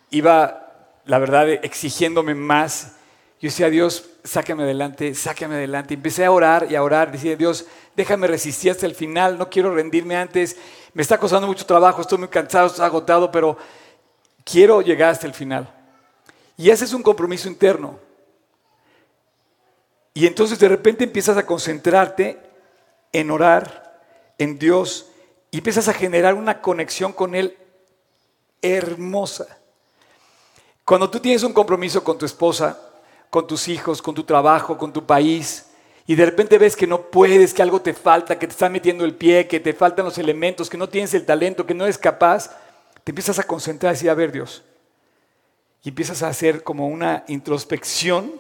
[0.10, 0.63] iba,
[1.06, 2.94] la verdad, exigiéndome más.
[3.40, 5.94] Yo decía, Dios, sácame adelante, sácame adelante.
[5.94, 9.76] Empecé a orar y a orar, decía, Dios, déjame resistir hasta el final, no quiero
[9.76, 10.56] rendirme antes.
[10.94, 13.58] Me está costando mucho trabajo, estoy muy cansado, estoy agotado, pero
[14.46, 15.70] quiero llegar hasta el final.
[16.56, 18.00] Y ese es un compromiso interno.
[20.14, 22.40] Y entonces de repente empiezas a concentrarte
[23.12, 24.02] en orar,
[24.38, 25.10] en Dios,
[25.52, 27.58] y empiezas a generar una conexión con Él
[28.62, 29.60] hermosa.
[30.86, 32.78] Cuando tú tienes un compromiso con tu esposa,
[33.30, 35.68] con tus hijos, con tu trabajo, con tu país,
[36.06, 39.06] y de repente ves que no puedes, que algo te falta, que te está metiendo
[39.06, 41.98] el pie, que te faltan los elementos, que no tienes el talento, que no eres
[41.98, 42.50] capaz,
[43.04, 44.64] te empiezas a concentrar y decir, a ver Dios,
[45.84, 48.32] y empiezas a hacer como una introspección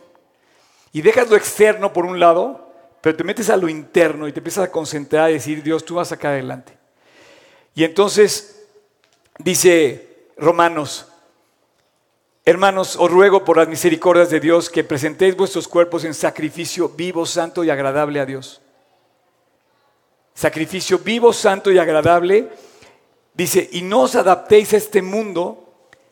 [0.91, 4.39] y dejas lo externo por un lado, pero te metes a lo interno y te
[4.39, 6.77] empiezas a concentrar y decir, Dios, tú vas a sacar adelante.
[7.75, 8.65] Y entonces
[9.39, 11.07] dice Romanos,
[12.45, 17.25] hermanos, os ruego por las misericordias de Dios que presentéis vuestros cuerpos en sacrificio vivo,
[17.25, 18.61] santo y agradable a Dios.
[20.33, 22.49] Sacrificio vivo, santo y agradable.
[23.33, 25.63] Dice, y no os adaptéis a este mundo,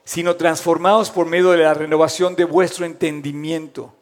[0.04, 3.94] sino transformados por medio de la renovación de vuestro entendimiento.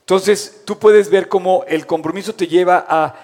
[0.00, 3.14] Entonces, tú puedes ver cómo el compromiso te lleva a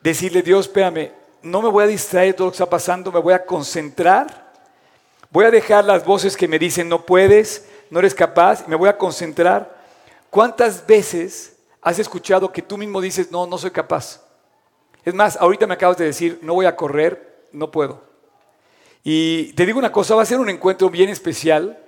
[0.00, 3.20] decirle, Dios, espérame, no me voy a distraer de todo lo que está pasando, me
[3.20, 4.43] voy a concentrar,
[5.34, 8.88] voy a dejar las voces que me dicen, no puedes, no eres capaz, me voy
[8.88, 9.76] a concentrar.
[10.30, 14.20] ¿Cuántas veces has escuchado que tú mismo dices, no, no soy capaz?
[15.04, 18.00] Es más, ahorita me acabas de decir, no voy a correr, no puedo.
[19.02, 21.80] Y te digo una cosa, va a ser un encuentro bien especial.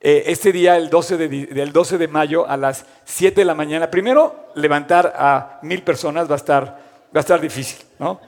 [0.00, 3.54] Eh, este día, el 12 de, del 12 de mayo, a las 7 de la
[3.54, 3.90] mañana.
[3.90, 8.22] Primero, levantar a mil personas va a estar, va a estar difícil, ¿no?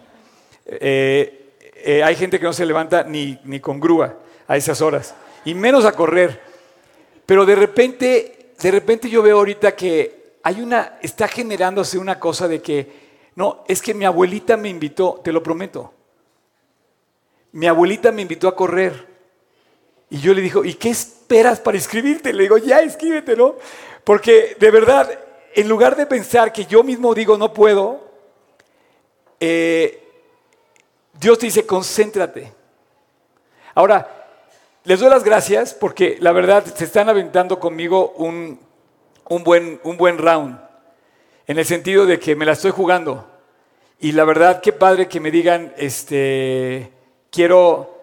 [0.67, 5.15] Eh, eh, hay gente que no se levanta ni, ni con grúa a esas horas,
[5.45, 6.41] y menos a correr.
[7.27, 12.49] Pero de repente, de repente yo veo ahorita que hay una, está generándose una cosa
[12.49, 13.03] de que,
[13.37, 15.93] no, es que mi abuelita me invitó, te lo prometo
[17.53, 19.07] mi abuelita me invitó a correr.
[20.11, 22.33] Y yo le digo, ¿y qué esperas para inscribirte?
[22.33, 23.57] Le digo, ya escríbete, ¿no?
[24.05, 25.19] Porque de verdad,
[25.55, 28.11] en lugar de pensar que yo mismo digo no puedo,
[29.39, 30.03] eh,
[31.15, 32.53] Dios te dice, concéntrate.
[33.75, 34.22] Ahora,
[34.85, 38.59] les doy las gracias porque la verdad se están aventando conmigo un,
[39.29, 40.59] un, buen, un buen round,
[41.47, 43.29] en el sentido de que me la estoy jugando.
[44.01, 46.91] Y la verdad, qué padre que me digan, este,
[47.31, 47.97] quiero,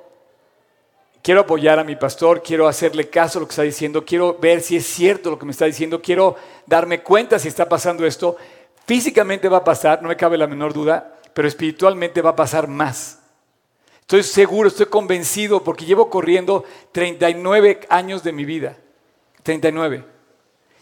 [1.22, 4.62] quiero apoyar a mi pastor, quiero hacerle caso a lo que está diciendo, quiero ver
[4.62, 8.38] si es cierto lo que me está diciendo, quiero darme cuenta si está pasando esto.
[8.86, 12.70] Físicamente va a pasar, no me cabe la menor duda, pero espiritualmente va a pasar
[12.70, 13.19] más.
[14.10, 18.76] Estoy seguro, estoy convencido, porque llevo corriendo 39 años de mi vida.
[19.44, 20.04] 39.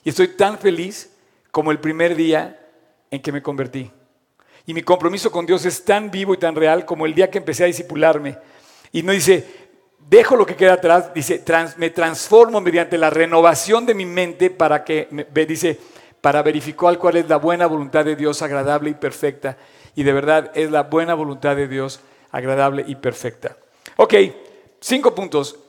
[0.05, 1.13] Y estoy tan feliz
[1.51, 2.57] como el primer día
[3.11, 3.91] en que me convertí.
[4.65, 7.39] Y mi compromiso con Dios es tan vivo y tan real como el día que
[7.39, 8.37] empecé a disipularme.
[8.93, 9.45] Y no dice,
[10.07, 11.43] dejo lo que queda atrás, dice,
[11.75, 15.77] me transformo mediante la renovación de mi mente para que, me, dice,
[16.21, 19.57] para verificar cuál es la buena voluntad de Dios agradable y perfecta.
[19.95, 21.99] Y de verdad es la buena voluntad de Dios
[22.37, 23.57] agradable y perfecta.
[23.97, 24.13] Ok,
[24.79, 25.59] cinco puntos.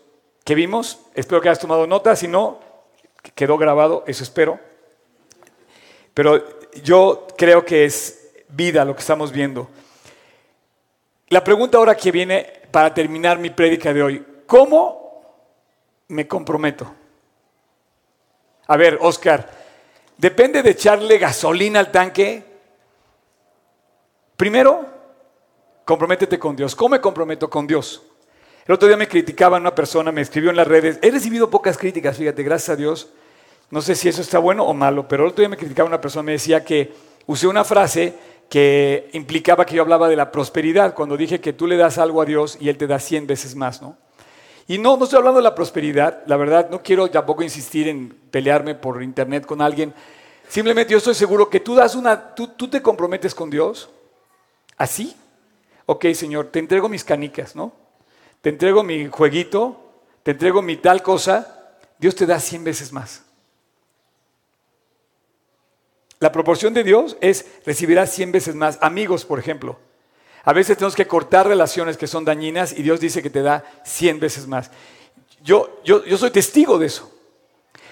[0.44, 1.00] que vimos.
[1.14, 2.60] Espero que hayas tomado nota, si no,
[3.34, 4.58] quedó grabado, eso espero.
[6.14, 6.42] Pero
[6.82, 9.68] yo creo que es vida lo que estamos viendo.
[11.28, 15.44] La pregunta ahora que viene para terminar mi prédica de hoy, ¿cómo
[16.08, 16.94] me comprometo?
[18.66, 19.50] A ver, Oscar,
[20.16, 22.42] depende de echarle gasolina al tanque.
[24.34, 24.97] Primero,
[25.88, 26.76] comprométete con Dios.
[26.76, 28.02] ¿Cómo me comprometo con Dios?
[28.66, 30.98] El otro día me criticaba una persona, me escribió en las redes.
[31.00, 33.08] He recibido pocas críticas, fíjate, gracias a Dios.
[33.70, 35.98] No sé si eso está bueno o malo, pero el otro día me criticaba una
[35.98, 36.92] persona, me decía que
[37.24, 38.14] usé una frase
[38.50, 42.20] que implicaba que yo hablaba de la prosperidad, cuando dije que tú le das algo
[42.20, 43.96] a Dios y Él te da 100 veces más, ¿no?
[44.66, 48.10] Y no, no estoy hablando de la prosperidad, la verdad, no quiero tampoco insistir en
[48.30, 49.94] pelearme por internet con alguien.
[50.50, 53.88] Simplemente yo estoy seguro que tú das una, tú, tú te comprometes con Dios,
[54.76, 55.16] así.
[55.90, 57.72] Ok, Señor, te entrego mis canicas, ¿no?
[58.42, 63.22] Te entrego mi jueguito, te entrego mi tal cosa, Dios te da 100 veces más.
[66.18, 68.76] La proporción de Dios es recibirás 100 veces más.
[68.82, 69.78] Amigos, por ejemplo.
[70.44, 73.64] A veces tenemos que cortar relaciones que son dañinas y Dios dice que te da
[73.86, 74.70] 100 veces más.
[75.42, 77.10] Yo, yo, yo soy testigo de eso.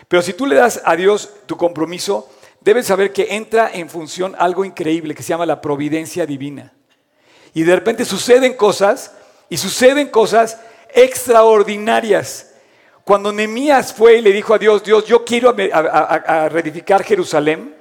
[0.07, 2.29] Pero si tú le das a Dios tu compromiso,
[2.61, 6.75] debes saber que entra en función algo increíble que se llama la providencia divina.
[7.57, 9.13] Y de repente suceden cosas
[9.49, 10.59] y suceden cosas
[10.91, 12.51] extraordinarias.
[13.03, 17.75] Cuando Nehemías fue y le dijo a Dios, Dios, yo quiero reedificar Jerusalén,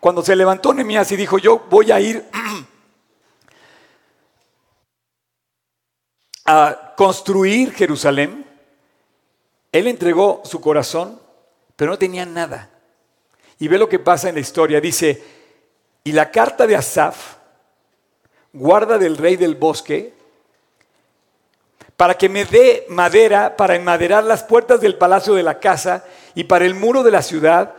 [0.00, 2.22] cuando se levantó Nehemías y dijo, yo voy a ir
[6.44, 8.44] a construir Jerusalén,
[9.72, 11.18] él entregó su corazón,
[11.74, 12.68] pero no tenía nada.
[13.58, 14.78] Y ve lo que pasa en la historia.
[14.78, 15.24] Dice,
[16.04, 17.36] y la carta de Asaf,
[18.52, 20.12] guarda del rey del bosque,
[21.96, 26.44] para que me dé madera para enmaderar las puertas del palacio de la casa y
[26.44, 27.74] para el muro de la ciudad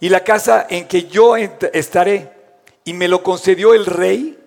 [0.00, 2.32] y la casa en que yo estaré.
[2.84, 4.38] Y me lo concedió el rey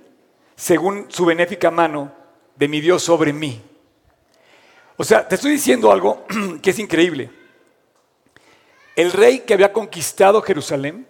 [0.55, 2.11] según su benéfica mano
[2.55, 3.61] de mi Dios sobre mí.
[4.97, 6.25] O sea, te estoy diciendo algo
[6.61, 7.29] que es increíble.
[8.95, 11.07] El rey que había conquistado Jerusalén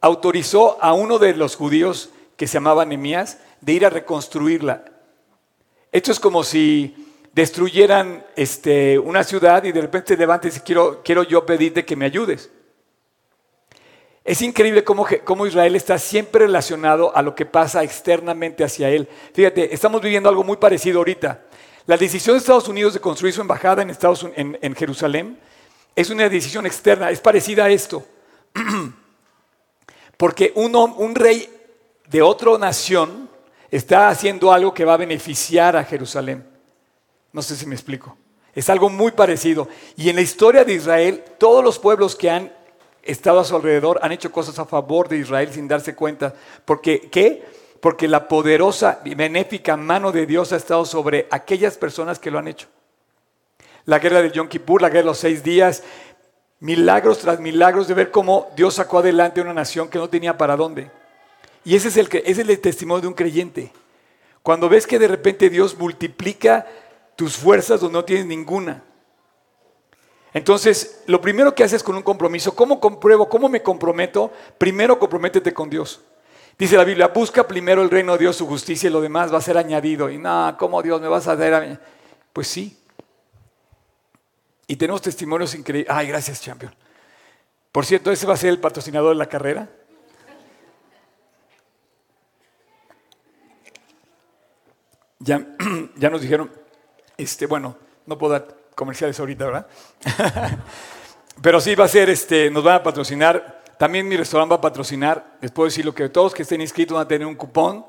[0.00, 4.84] autorizó a uno de los judíos que se llamaba Nemías de ir a reconstruirla.
[5.92, 6.94] Esto es como si
[7.32, 11.96] destruyeran este, una ciudad y de repente te levantes y quiero, quiero yo pedirte que
[11.96, 12.50] me ayudes.
[14.24, 19.08] Es increíble cómo, cómo, Israel está siempre relacionado a lo que pasa externamente hacia él.
[19.32, 21.44] Fíjate, estamos viviendo algo muy parecido ahorita.
[21.86, 25.38] La decisión de Estados Unidos de construir su embajada en, Jerusalén
[25.94, 28.04] es una decisión externa, es parecida a esto.
[30.16, 31.48] Porque un rey
[32.08, 33.25] de otra nación
[33.76, 36.44] está haciendo algo que va a beneficiar a Jerusalén.
[37.32, 38.16] No sé si me explico.
[38.54, 39.68] Es algo muy parecido.
[39.96, 42.52] Y en la historia de Israel, todos los pueblos que han
[43.02, 46.34] estado a su alrededor han hecho cosas a favor de Israel sin darse cuenta.
[46.64, 47.44] Porque, ¿qué?
[47.80, 52.38] Porque la poderosa y benéfica mano de Dios ha estado sobre aquellas personas que lo
[52.38, 52.68] han hecho.
[53.84, 55.82] La guerra de Yom Kippur, la guerra de los seis días,
[56.60, 60.56] milagros tras milagros de ver cómo Dios sacó adelante una nación que no tenía para
[60.56, 60.90] dónde.
[61.66, 63.72] Y ese es el, ese es el testimonio de un creyente.
[64.40, 66.64] Cuando ves que de repente Dios multiplica
[67.16, 68.84] tus fuerzas donde no tienes ninguna.
[70.32, 73.28] Entonces, lo primero que haces con un compromiso, ¿cómo compruebo?
[73.28, 74.30] ¿Cómo me comprometo?
[74.58, 76.00] Primero comprométete con Dios.
[76.56, 79.38] Dice la Biblia, busca primero el reino de Dios, su justicia y lo demás va
[79.38, 80.08] a ser añadido.
[80.08, 81.76] Y nada, ¿cómo Dios me vas a dar a mí?
[82.32, 82.78] Pues sí.
[84.68, 85.92] Y tenemos testimonios increíbles.
[85.92, 86.72] Ay, gracias, champion.
[87.72, 89.68] Por cierto, ese va a ser el patrocinador de la carrera.
[95.96, 96.50] Ya, nos dijeron,
[97.16, 99.66] este, bueno, no puedo dar comerciales ahorita, ¿verdad?
[101.42, 103.62] Pero sí va a ser, este, nos van a patrocinar.
[103.78, 105.36] También mi restaurante va a patrocinar.
[105.40, 107.84] Les puedo decir lo que todos que estén inscritos van a tener un cupón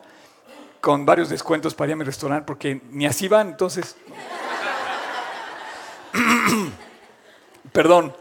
[0.82, 3.96] con varios descuentos para ir a mi restaurante, porque ni así van, entonces.
[7.72, 8.16] Perdón.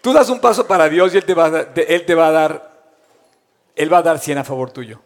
[0.00, 2.30] Tú das un paso para Dios y Él te, va a, él te va a
[2.30, 2.92] dar,
[3.76, 5.00] Él va a dar 100 a favor tuyo.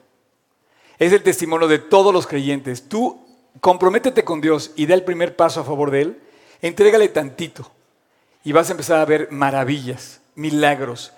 [0.99, 2.89] Es el testimonio de todos los creyentes.
[2.89, 3.24] Tú
[3.61, 6.21] comprométete con Dios y da el primer paso a favor de Él
[6.65, 7.71] Entrégale tantito
[8.43, 11.13] y vas a empezar a ver maravillas, milagros,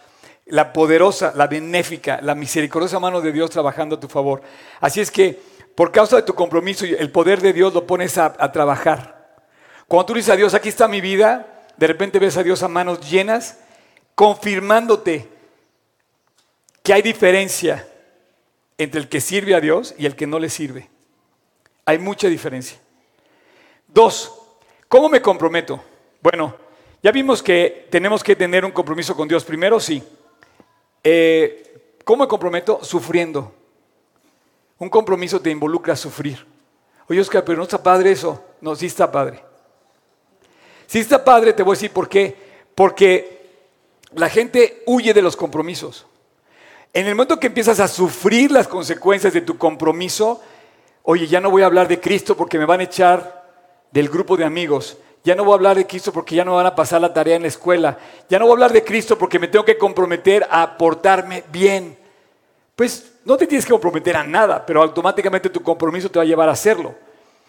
[0.44, 4.42] la poderosa, la benéfica, la misericordiosa mano de Dios trabajando a tu favor.
[4.80, 5.40] Así es que
[5.76, 9.36] por causa de tu compromiso, el poder de Dios lo pones a, trabajar.
[9.86, 12.68] Cuando tú dices a Dios, aquí está mi vida, de repente ves a Dios a
[12.68, 13.58] manos llenas,
[14.16, 15.28] confirmándote
[16.82, 17.86] que hay diferencia
[18.78, 20.88] entre el que sirve a Dios y el que no le sirve.
[21.86, 22.78] Hay mucha diferencia.
[23.86, 24.46] Dos,
[24.88, 25.82] ¿Cómo me comprometo?
[26.22, 26.54] Bueno,
[27.02, 30.02] Ya vimos que tenemos que tener un compromiso con Dios primero, sí.
[31.04, 32.82] Eh, ¿Cómo me comprometo?
[32.82, 33.54] Sufriendo.
[34.78, 36.44] Un compromiso te involucra a sufrir.
[37.08, 38.42] Oye, Oscar, pero no está padre eso.
[38.60, 39.40] No, sí está padre.
[40.88, 42.34] Sí está padre, te voy a decir por qué.
[42.74, 43.50] Porque
[44.14, 46.06] la gente huye de los compromisos.
[46.92, 50.42] En el momento que empiezas a sufrir las consecuencias de tu compromiso,
[51.06, 53.44] oye, ya no voy a hablar de Cristo porque me van a echar
[53.90, 54.98] del grupo de amigos.
[55.22, 57.36] Ya no voy a hablar de Cristo porque ya no van a pasar la tarea
[57.36, 57.96] en la escuela.
[58.28, 61.96] Ya no voy a hablar de Cristo porque me tengo que comprometer a portarme bien.
[62.74, 66.26] Pues no te tienes que comprometer a nada, pero automáticamente tu compromiso te va a
[66.26, 66.94] llevar a hacerlo.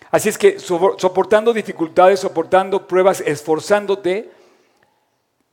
[0.10, 4.32] Así es que soportando dificultades, soportando pruebas, esforzándote,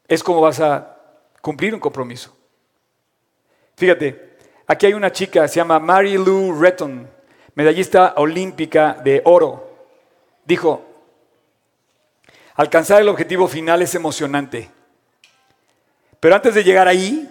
[0.06, 0.96] es como vas a
[1.40, 2.36] cumplir un compromiso.
[3.76, 4.36] Fíjate,
[4.66, 7.13] aquí hay una chica, se llama Mary Lou Retton,
[7.54, 9.70] medallista olímpica de oro.
[10.44, 10.84] Dijo,
[12.54, 14.70] alcanzar el objetivo final es emocionante,
[16.20, 17.28] pero antes de llegar ahí,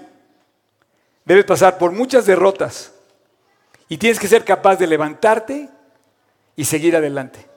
[1.26, 2.94] debes pasar por muchas derrotas
[3.88, 5.70] y tienes que ser capaz de levantarte
[6.56, 7.48] y seguir adelante.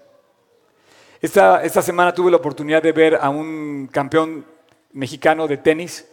[1.20, 4.46] Esta, esta semana tuve la oportunidad de ver a un campeón
[4.92, 6.06] mexicano de tenis,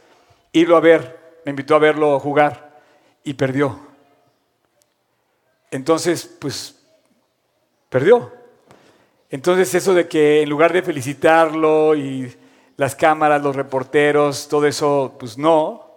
[0.51, 2.79] irlo a ver, me invitó a verlo jugar
[3.23, 3.92] y perdió.
[5.73, 6.75] Entonces, pues,
[7.89, 8.31] perdió.
[9.31, 12.31] Entonces eso de que en lugar de felicitarlo y
[12.77, 15.89] las cámaras, los reporteros, todo eso, pues no.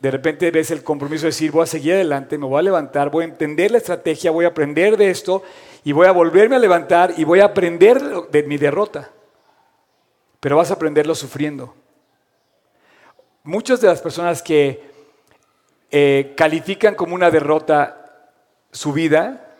[0.00, 3.10] De repente ves el compromiso de decir, voy a seguir adelante, me voy a levantar,
[3.10, 5.42] voy a entender la estrategia, voy a aprender de esto
[5.84, 9.10] y voy a volverme a levantar y voy a aprender de mi derrota.
[10.40, 11.74] Pero vas a aprenderlo sufriendo.
[13.42, 14.82] Muchas de las personas que
[15.90, 17.97] eh, califican como una derrota
[18.72, 19.54] su vida,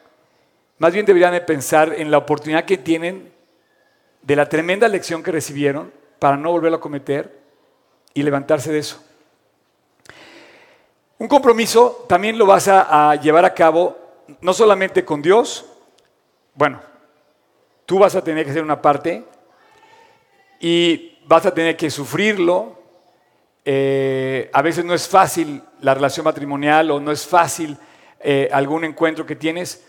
[0.79, 3.33] más bien deberían de pensar en la oportunidad que tienen
[4.23, 7.39] de la tremenda lección que recibieron para no volverlo a cometer
[8.15, 9.03] y levantarse de eso.
[11.19, 13.99] Un compromiso también lo vas a llevar a cabo
[14.41, 15.67] no solamente con Dios,
[16.55, 16.81] bueno,
[17.87, 19.25] tú vas a tener que hacer una parte
[20.61, 22.77] y vas a tener que sufrirlo.
[23.65, 27.79] Eh, a veces no es fácil la relación matrimonial o no es fácil
[28.21, 29.85] eh, algún encuentro que tienes,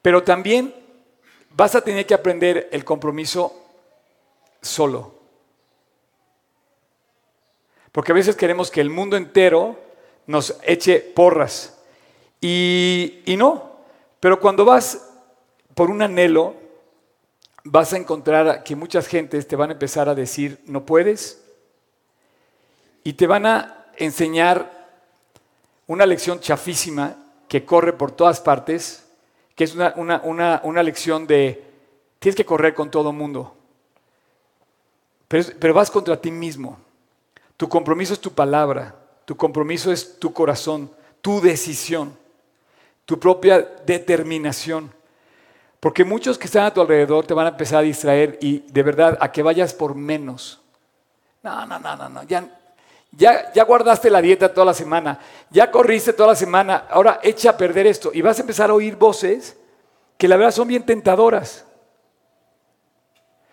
[0.00, 0.74] pero también
[1.50, 3.54] vas a tener que aprender el compromiso
[4.60, 5.14] solo.
[7.92, 9.78] Porque a veces queremos que el mundo entero
[10.26, 11.78] nos eche porras.
[12.40, 13.76] Y, y no,
[14.18, 15.10] pero cuando vas
[15.74, 16.54] por un anhelo,
[17.64, 21.42] vas a encontrar que muchas gentes te van a empezar a decir, no puedes,
[23.04, 24.88] y te van a enseñar
[25.86, 27.21] una lección chafísima
[27.52, 29.06] que corre por todas partes,
[29.54, 31.62] que es una, una, lección de,
[32.18, 33.54] tienes que correr con todo el mundo,
[35.28, 36.78] pero, pero vas contra ti mismo.
[37.58, 38.96] Tu compromiso es tu palabra,
[39.26, 40.90] tu compromiso es tu corazón,
[41.20, 42.16] tu decisión,
[43.04, 44.90] tu propia determinación.
[45.78, 48.82] Porque muchos que están a tu alrededor te van a empezar a distraer y de
[48.82, 50.58] verdad a que vayas por menos.
[51.42, 52.22] No, no, no, no, no.
[52.22, 52.48] Ya,
[53.12, 57.56] ya, guardaste la dieta toda la semana, ya corriste toda la semana, ahora echa a
[57.56, 58.10] perder esto.
[58.12, 59.56] Y vas a empezar a oír voces
[60.16, 61.64] que la verdad son bien tentadoras.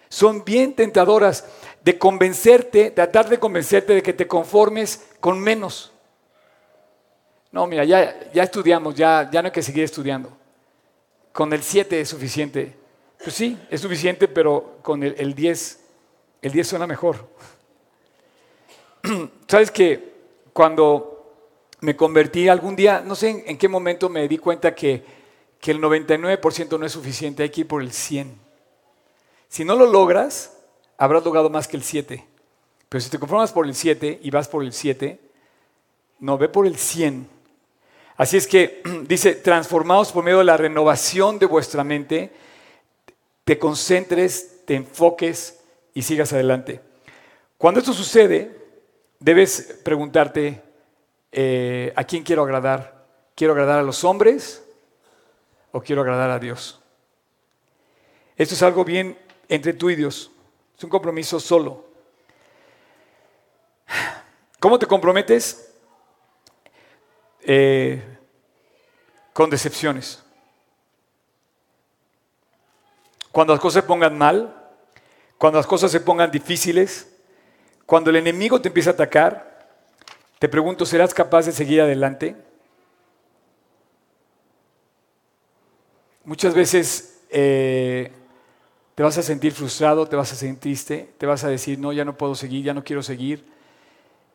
[0.09, 1.45] Son bien tentadoras
[1.83, 5.91] de convencerte, tratar de convencerte de que te conformes con menos.
[7.51, 10.39] No, mira, ya, ya estudiamos, ya, ya no hay que seguir estudiando
[11.31, 12.75] con el 7 es suficiente.
[13.23, 15.79] Pues sí, es suficiente, pero con el, 10,
[16.41, 17.29] el 10 suena mejor.
[19.47, 20.13] Sabes que
[20.53, 21.35] cuando
[21.81, 25.03] me convertí algún día, no sé en, qué momento me di cuenta que,
[25.59, 28.35] que el 99% no es suficiente, hay que ir por el 100.
[29.47, 30.57] Si no lo logras,
[30.97, 32.25] habrás logrado más que el 7.
[32.89, 35.19] Pero si te conformas por el 7 y vas por el 7,
[36.19, 37.39] no, ve por el 100
[38.19, 42.31] Así es que dice, transformados por medio de la renovación de vuestra mente,
[43.45, 45.61] te concentres, te enfoques
[45.93, 46.81] y sigas adelante.
[47.57, 48.58] Cuando esto sucede,
[49.19, 50.63] debes preguntarte,
[51.31, 53.05] eh, ¿a quién quiero agradar?
[53.35, 54.63] ¿Quiero agradar a los hombres
[55.71, 56.81] o quiero agradar a Dios?
[58.35, 59.17] Esto es algo bien
[59.47, 60.31] entre tú y Dios.
[60.77, 61.85] Es un compromiso solo.
[64.59, 65.73] ¿Cómo te comprometes?
[67.41, 68.01] Eh,
[69.33, 70.23] con decepciones.
[73.31, 74.55] Cuando las cosas se pongan mal,
[75.37, 77.08] cuando las cosas se pongan difíciles,
[77.89, 79.67] cuando el enemigo te empieza a atacar,
[80.37, 82.35] te pregunto, ¿serás capaz de seguir adelante?
[86.23, 88.11] Muchas veces, eh,
[88.93, 91.91] te vas a sentir frustrado, te vas a sentir triste, te vas a decir, no,
[91.91, 93.43] ya no puedo seguir, ya no quiero seguir.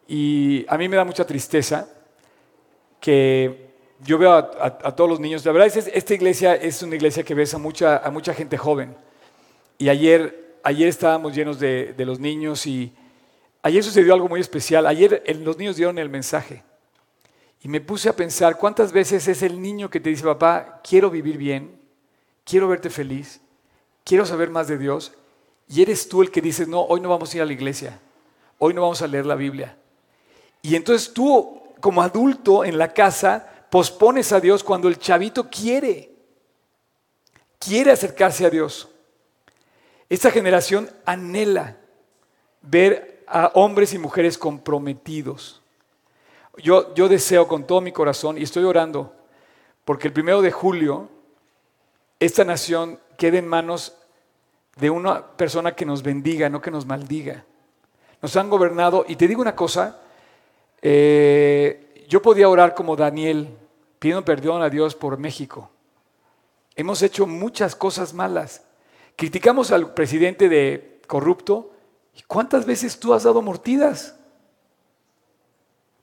[0.09, 1.89] Y a mí me da mucha tristeza
[2.99, 3.69] que
[4.01, 7.35] yo veo a, todos los niños, la verdad es esta iglesia es una iglesia que
[7.35, 8.97] ves a mucha, gente joven.
[9.79, 12.93] Y ayer, ayer estábamos llenos de los niños y
[13.65, 14.87] ayer sucedió algo muy especial.
[14.87, 16.63] Ayer los niños dieron el mensaje.
[17.63, 21.09] Y me puse a pensar cuántas veces es el niño que te dice, papá, quiero
[21.09, 21.81] vivir bien,
[22.45, 23.41] quiero verte feliz,
[24.05, 25.15] quiero saber más de Dios.
[25.67, 27.99] Y eres tú el que dices, no, hoy no vamos a ir a la iglesia,
[28.59, 29.79] hoy no vamos a leer la Biblia.
[30.61, 36.11] Y entonces tú, como adulto en la casa, pospones a Dios cuando el chavito quiere,
[37.59, 38.91] quiere acercarse a Dios.
[40.11, 41.79] Esta generación anhela
[42.61, 45.61] ver a hombres y mujeres comprometidos.
[46.57, 49.13] Yo, yo deseo con todo mi corazón y estoy orando
[49.85, 51.09] porque el primero de julio
[52.21, 53.97] esta nación quede en manos
[54.77, 57.45] de una persona que nos bendiga, no que nos maldiga.
[58.23, 60.01] Nos han gobernado y te digo una cosa,
[60.81, 63.49] eh, yo podía orar como Daniel,
[63.99, 65.71] pidiendo perdón a Dios por México.
[66.77, 68.63] Hemos hecho muchas cosas malas.
[69.17, 71.74] Criticamos al presidente de corrupto.
[72.15, 74.17] ¿Y cuántas veces tú has dado mortidas?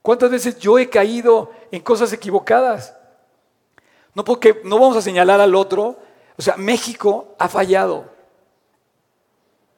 [0.02, 2.96] ¿Cuántas veces yo he caído en cosas equivocadas?
[4.14, 6.00] No porque no vamos a señalar al otro.
[6.38, 8.12] O sea, México ha fallado.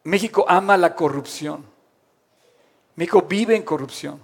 [0.04, 1.66] México ama la corrupción.
[2.96, 4.22] México vive en corrupción.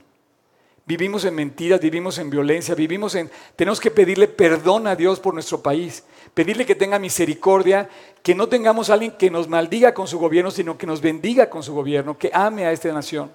[0.90, 3.30] Vivimos en mentiras, vivimos en violencia, vivimos en...
[3.56, 7.88] Tenemos que pedirle perdón a Dios por nuestro país, pedirle que tenga misericordia,
[8.24, 11.48] que no tengamos a alguien que nos maldiga con su gobierno, sino que nos bendiga
[11.48, 13.32] con su gobierno, que ame a esta nación.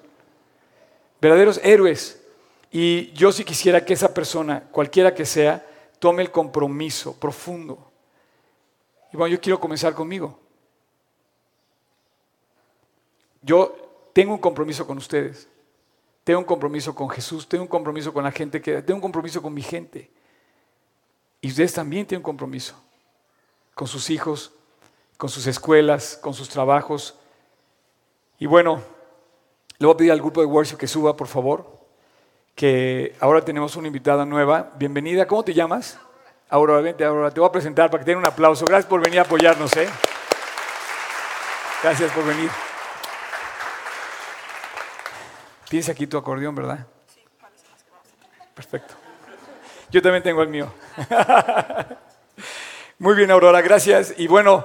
[1.20, 2.20] Verdaderos héroes.
[2.72, 5.64] Y yo sí quisiera que esa persona, cualquiera que sea,
[6.00, 7.88] tome el compromiso profundo.
[9.12, 10.40] Y bueno, yo quiero comenzar conmigo.
[13.42, 15.46] Yo tengo un compromiso con ustedes.
[16.24, 19.42] Tengo un compromiso con Jesús, tengo un compromiso con la gente que tengo un compromiso
[19.42, 20.10] con mi gente.
[21.42, 22.74] Y ustedes también tienen un compromiso
[23.74, 24.52] con sus hijos,
[25.18, 27.18] con sus escuelas, con sus trabajos.
[28.38, 28.82] Y bueno,
[29.78, 31.66] le voy a pedir al grupo de worship que suba, por favor,
[32.54, 34.72] que ahora tenemos una invitada nueva.
[34.76, 35.98] Bienvenida, ¿cómo te llamas?
[36.48, 38.64] Aurora, vente, Aurora, te voy a presentar para que tengan un aplauso.
[38.64, 39.88] Gracias por venir a apoyarnos, ¿eh?
[41.82, 42.50] Gracias por venir.
[45.68, 46.86] Tienes aquí tu acordeón, ¿verdad?
[47.12, 47.20] Sí,
[48.54, 48.94] Perfecto.
[49.90, 50.72] Yo también tengo el mío.
[52.98, 54.14] Muy bien, Aurora, gracias.
[54.16, 54.64] Y bueno,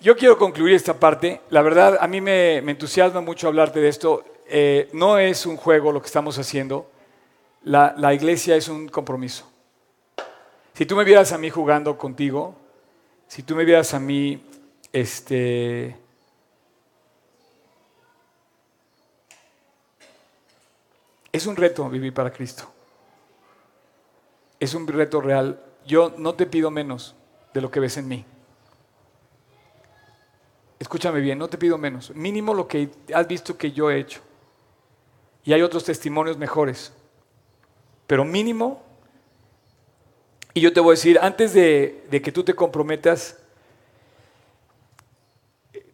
[0.00, 1.40] yo quiero concluir esta parte.
[1.50, 4.24] La verdad, a mí me, entusiasma mucho hablarte de esto.
[4.48, 6.90] Eh, no es un juego lo que estamos haciendo.
[7.64, 9.50] La, la iglesia es un compromiso.
[10.74, 12.54] Si tú me vieras a mí jugando contigo,
[13.26, 14.40] si tú me vieras a mí
[14.92, 15.96] este,
[21.38, 22.64] Es un reto vivir para Cristo.
[24.58, 25.62] Es un reto real.
[25.86, 27.14] Yo no te pido menos
[27.54, 28.24] de lo que ves en mí.
[30.80, 32.10] Escúchame bien, no te pido menos.
[32.10, 34.20] Mínimo lo que has visto que yo he hecho.
[35.44, 36.92] Y hay otros testimonios mejores.
[38.08, 38.82] Pero mínimo.
[40.54, 43.38] Y yo te voy a decir, antes de, de que tú te comprometas,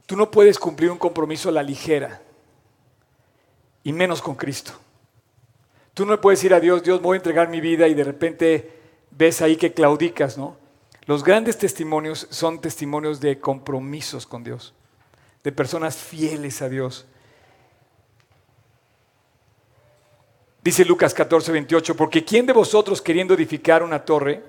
[0.07, 2.22] tú no puedes cumplir un compromiso a la ligera.
[3.82, 4.80] Y menos con Cristo.
[5.95, 8.80] Tú no puedes decir a Dios, Dios, voy a entregar mi vida y de repente
[9.12, 10.57] ves ahí que claudicas, ¿no?
[11.07, 14.74] Los grandes testimonios son testimonios de compromisos con Dios,
[15.45, 17.07] de personas fieles a Dios.
[20.64, 24.42] Dice Lucas 14, 28, porque ¿quién de vosotros queriendo edificar una torre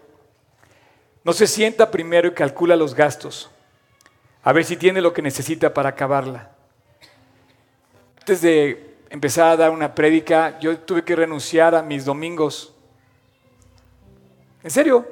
[1.24, 3.52] no se sienta primero y calcula los gastos?
[4.42, 6.52] A ver si tiene lo que necesita para acabarla.
[8.20, 12.74] Antes de empezar a dar una prédica, yo tuve que renunciar a mis domingos.
[14.62, 15.08] En serio,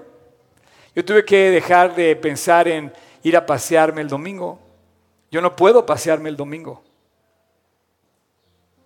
[0.93, 2.91] yo tuve que dejar de pensar en
[3.23, 4.59] ir a pasearme el domingo.
[5.31, 6.83] Yo no puedo pasearme el domingo.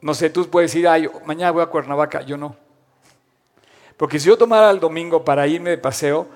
[0.01, 2.55] No sé, tú puedes ir, ay, mañana voy a Cuernavaca, yo no.
[3.97, 6.28] Porque si yo tomara el domingo para irme de paseo,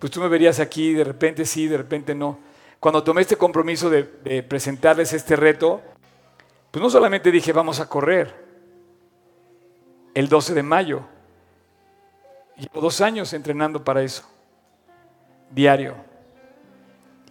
[0.00, 2.40] pues tú me verías aquí, de repente sí, de repente no.
[2.80, 4.02] Cuando tomé este compromiso de
[4.42, 5.80] presentarles este reto,
[6.70, 8.46] pues no solamente dije vamos a correr
[10.14, 11.02] el 12 de mayo,
[12.56, 14.22] llevo dos años entrenando para eso,
[15.50, 15.94] diario.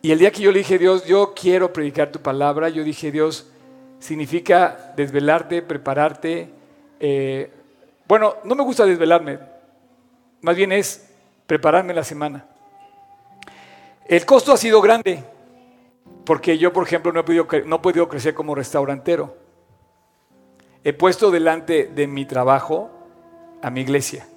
[0.02, 3.12] Y el día que yo le dije, Dios, yo quiero predicar tu palabra, yo dije,
[3.12, 3.50] Dios,
[3.98, 6.52] significa desvelarte, prepararte.
[7.00, 7.52] Eh,
[8.08, 9.40] bueno, no me gusta desvelarme,
[10.42, 11.10] más bien es
[11.48, 12.46] prepararme la semana.
[14.08, 15.24] El costo ha sido grande,
[16.26, 19.38] Porque yo, por ejemplo, no he podido, no he podido crecer como restaurantero.
[20.84, 22.91] He puesto delante de mi trabajo
[23.61, 24.28] a mi iglesia.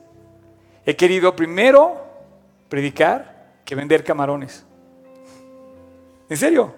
[0.85, 1.97] He querido primero
[2.69, 4.65] predicar que vender camarones.
[6.29, 6.75] ¿En serio?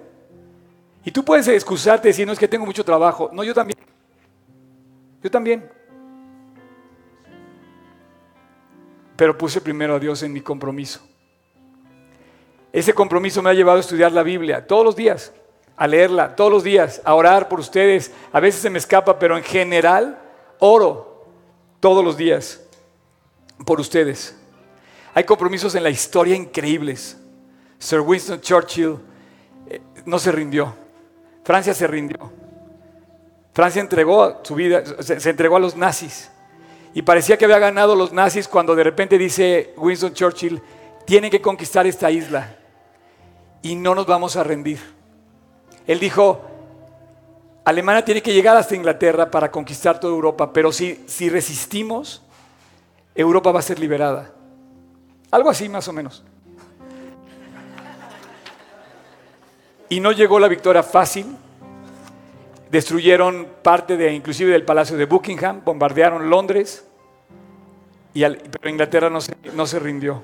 [1.05, 3.31] Y tú puedes excusarte y decir, no es que tengo mucho trabajo.
[3.33, 3.79] No, yo también.
[5.23, 5.71] Yo también.
[9.17, 11.10] Pero puse primero a Dios en mi compromiso.
[12.73, 15.33] Ese compromiso me ha llevado a estudiar la Biblia todos los días,
[15.77, 18.13] a leerla todos los días, a orar por ustedes.
[18.33, 20.19] A veces se me escapa, pero en general
[20.61, 21.27] oro
[21.81, 22.61] todos los días
[23.67, 24.37] por ustedes.
[25.15, 27.17] Hay compromisos en la historia increíbles.
[27.79, 28.99] Sir Winston Churchill
[29.69, 30.75] eh, no se rindió.
[31.43, 32.31] Francia se rindió.
[33.53, 36.31] Francia entregó su vida, se, entregó a los nazis.
[36.95, 40.63] Y parecía que había ganado los nazis cuando de repente dice Winston Churchill,
[41.05, 42.57] tienen que conquistar esta isla
[43.63, 44.79] y no nos vamos a rendir.
[45.87, 46.41] Él dijo,
[47.65, 52.23] Alemania tiene que llegar hasta Inglaterra para conquistar toda Europa, pero si, si resistimos,
[53.15, 54.33] Europa va a ser liberada.
[55.31, 56.25] Algo así más o menos.
[59.89, 61.27] Y no llegó la victoria fácil.
[62.71, 66.87] Destruyeron parte de, inclusive del Palacio de Buckingham, bombardearon Londres,
[68.15, 70.23] y pero Inglaterra no se, no se rindió.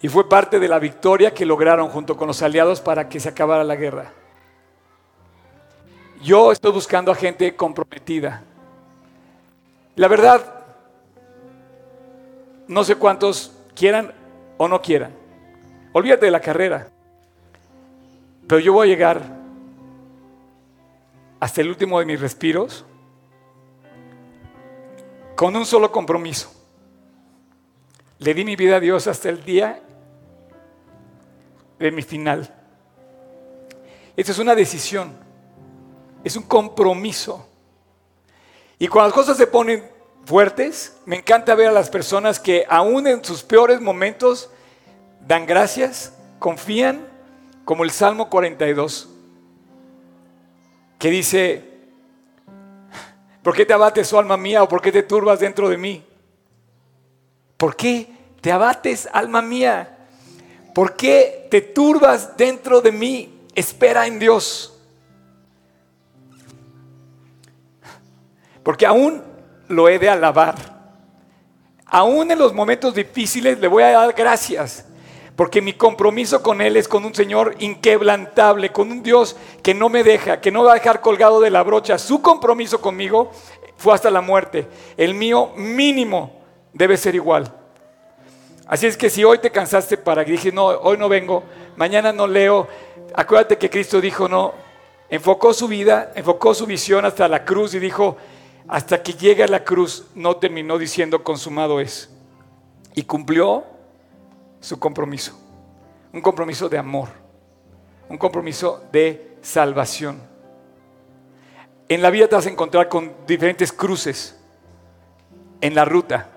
[0.00, 3.28] Y fue parte de la victoria que lograron junto con los aliados para que se
[3.28, 4.12] acabara la guerra.
[6.22, 8.42] Yo estoy buscando a gente comprometida.
[9.96, 10.64] La verdad,
[12.68, 14.12] no sé cuántos quieran
[14.56, 15.12] o no quieran.
[15.92, 16.88] Olvídate de la carrera.
[18.46, 19.22] Pero yo voy a llegar
[21.40, 22.84] hasta el último de mis respiros
[25.34, 26.52] con un solo compromiso.
[28.18, 29.80] Le di mi vida a Dios hasta el día
[31.78, 32.54] de mi final.
[34.16, 35.16] Esta es una decisión,
[36.24, 37.48] es un compromiso.
[38.78, 39.88] Y cuando las cosas se ponen
[40.24, 44.50] fuertes, me encanta ver a las personas que aún en sus peores momentos
[45.26, 47.06] dan gracias, confían
[47.64, 49.08] como el Salmo 42,
[50.98, 51.64] que dice,
[53.42, 56.04] ¿por qué te abates, oh alma mía, o por qué te turbas dentro de mí?
[57.56, 58.08] ¿Por qué
[58.40, 59.97] te abates, alma mía?
[60.74, 63.40] ¿Por qué te turbas dentro de mí?
[63.54, 64.78] Espera en Dios.
[68.62, 69.22] Porque aún
[69.68, 70.54] lo he de alabar.
[71.86, 74.84] Aún en los momentos difíciles le voy a dar gracias
[75.38, 79.88] porque mi compromiso con Él es con un Señor inquebrantable, con un Dios que no
[79.88, 81.96] me deja, que no va a dejar colgado de la brocha.
[81.96, 83.30] Su compromiso conmigo
[83.76, 84.66] fue hasta la muerte.
[84.96, 86.40] El mío mínimo
[86.72, 87.54] debe ser igual.
[88.68, 91.42] Así es que si hoy te cansaste para que dije, no, hoy no vengo,
[91.76, 92.68] mañana no leo,
[93.14, 94.52] acuérdate que Cristo dijo, no,
[95.08, 98.18] enfocó su vida, enfocó su visión hasta la cruz y dijo,
[98.68, 102.10] hasta que llegue a la cruz, no terminó diciendo consumado es.
[102.94, 103.64] Y cumplió
[104.60, 105.38] su compromiso.
[106.12, 107.08] Un compromiso de amor.
[108.10, 110.20] Un compromiso de salvación.
[111.88, 114.38] En la vida te vas a encontrar con diferentes cruces
[115.62, 116.28] en la ruta.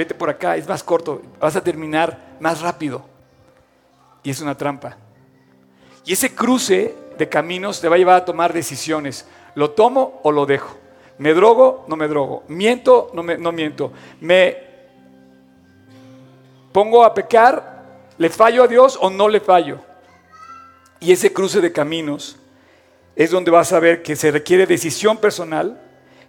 [0.00, 3.04] Vete por acá, es más corto, vas a terminar más rápido.
[4.22, 4.96] Y es una trampa.
[6.06, 9.26] Y ese cruce de caminos te va a llevar a tomar decisiones.
[9.54, 10.74] ¿Lo tomo o lo dejo?
[11.18, 11.84] ¿Me drogo?
[11.86, 12.44] No me drogo.
[12.48, 13.10] ¿Miento?
[13.12, 13.92] No, me, no miento.
[14.22, 14.56] ¿Me
[16.72, 17.84] pongo a pecar,
[18.16, 19.80] le fallo a Dios o no le fallo.
[20.98, 22.38] Y ese cruce de caminos
[23.16, 25.78] es donde vas a ver que se requiere decisión personal,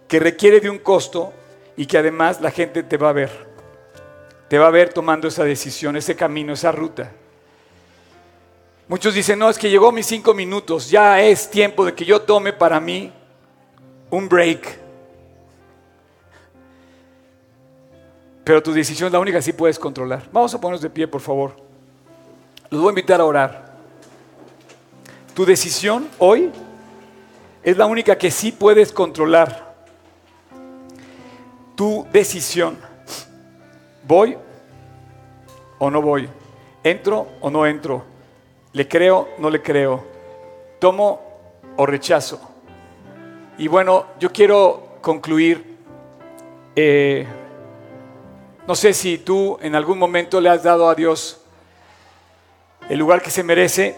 [0.08, 1.32] que requiere de un costo
[1.74, 3.51] y que además la gente te va a ver.
[4.52, 7.10] Te va a ver tomando esa decisión, ese camino, esa ruta.
[8.86, 12.20] Muchos dicen, no, es que llegó mis cinco minutos, ya es tiempo de que yo
[12.20, 13.10] tome para mí
[14.10, 14.78] un break.
[18.44, 20.28] Pero tu decisión es la única que sí puedes controlar.
[20.30, 21.56] Vamos a ponernos de pie, por favor.
[22.68, 23.72] Los voy a invitar a orar.
[25.32, 26.50] Tu decisión hoy
[27.62, 29.74] es la única que sí puedes controlar.
[31.74, 32.91] Tu decisión.
[34.04, 34.36] ¿Voy
[35.78, 36.28] o no voy?
[36.82, 38.04] ¿Entro o no entro?
[38.72, 40.04] ¿Le creo o no le creo?
[40.78, 41.20] ¿Tomo
[41.76, 42.40] o rechazo?
[43.58, 45.78] Y bueno, yo quiero concluir.
[46.74, 47.26] Eh,
[48.66, 51.40] no sé si tú en algún momento le has dado a Dios
[52.88, 53.94] el lugar que se merece,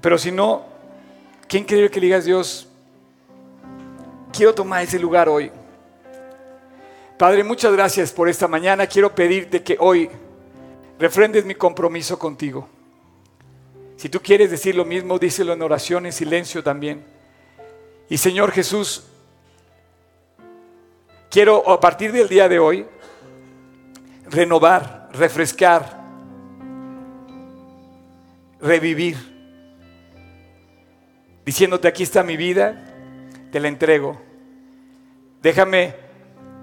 [0.00, 0.64] pero si no,
[1.48, 2.68] ¿quién quiere que le digas Dios?
[4.32, 5.50] Quiero tomar ese lugar hoy.
[7.18, 8.86] Padre, muchas gracias por esta mañana.
[8.86, 10.10] Quiero pedirte que hoy
[10.98, 12.68] refrendes mi compromiso contigo.
[13.96, 17.02] Si tú quieres decir lo mismo, díselo en oración, en silencio también.
[18.10, 19.04] Y Señor Jesús,
[21.30, 22.86] quiero a partir del día de hoy
[24.28, 26.04] renovar, refrescar,
[28.60, 29.16] revivir,
[31.46, 32.84] diciéndote, aquí está mi vida,
[33.50, 34.20] te la entrego.
[35.40, 36.05] Déjame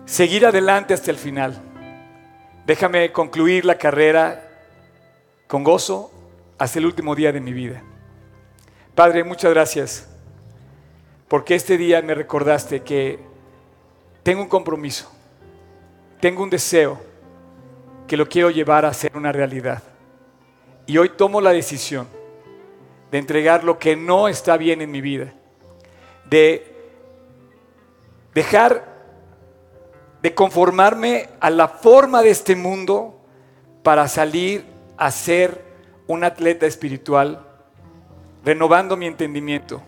[0.06, 1.62] seguir adelante hasta el final.
[2.66, 4.50] Déjame concluir la carrera
[5.48, 6.12] con gozo
[6.58, 7.82] hasta el último día de mi vida.
[8.96, 10.10] Padre, muchas gracias
[11.28, 13.20] porque este día me recordaste que
[14.22, 15.12] tengo un compromiso,
[16.20, 17.00] tengo un deseo
[18.08, 19.84] que lo quiero llevar a ser una realidad.
[20.86, 22.08] Y hoy tomo la decisión
[23.12, 25.34] de entregar lo que no está bien en mi vida,
[26.30, 26.72] de
[28.34, 28.93] dejar
[30.24, 33.20] de conformarme a la forma de este mundo
[33.84, 34.66] para salir
[34.96, 35.62] a ser
[36.08, 37.46] un atleta espiritual,
[38.46, 39.84] renovando mi entendimiento.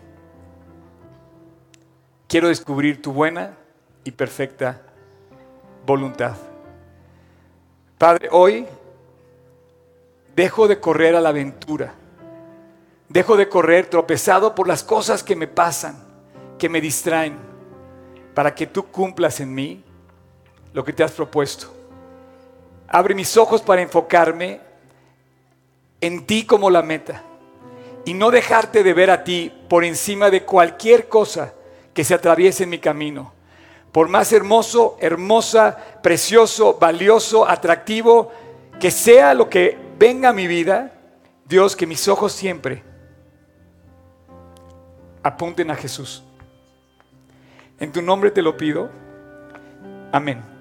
[2.28, 3.56] Quiero descubrir tu buena
[4.04, 4.82] y perfecta
[5.86, 6.36] voluntad.
[7.98, 8.68] Padre, hoy
[10.36, 11.94] dejo de correr a la aventura.
[13.08, 15.96] Dejo de correr tropezado por las cosas que me pasan,
[16.60, 17.38] que me distraen,
[18.34, 19.86] para que tú cumplas en mí
[20.76, 21.74] lo que te has propuesto.
[22.90, 24.60] Abre mis ojos para enfocarme
[26.02, 27.24] en ti como la meta
[28.04, 31.54] y no dejarte de ver a ti por encima de cualquier cosa
[31.94, 33.32] que se atraviese en mi camino.
[33.94, 38.34] Por más hermoso, hermosa, precioso, valioso, atractivo
[38.78, 40.92] que sea lo que venga a mi vida,
[41.46, 42.84] Dios, que mis ojos siempre
[45.24, 46.22] apunten a Jesús.
[47.80, 48.90] En tu nombre te lo pido.
[50.12, 50.55] Amén.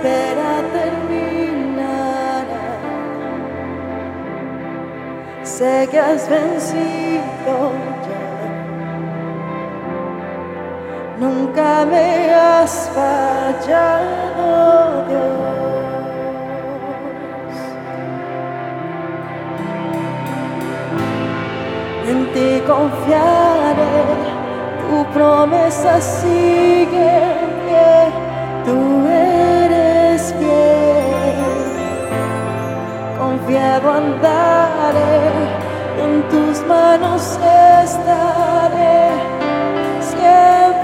[0.00, 2.64] Espera terminará.
[5.42, 7.72] Sé que has vencido.
[11.18, 14.46] nunca me has fallado,
[15.06, 15.30] Dios.
[22.08, 24.00] En ti confiaré,
[24.80, 27.39] tu promesa sigue
[33.50, 35.26] Confiado andaré,
[35.98, 37.36] en tus manos
[37.82, 39.10] estaré.
[40.22, 40.78] La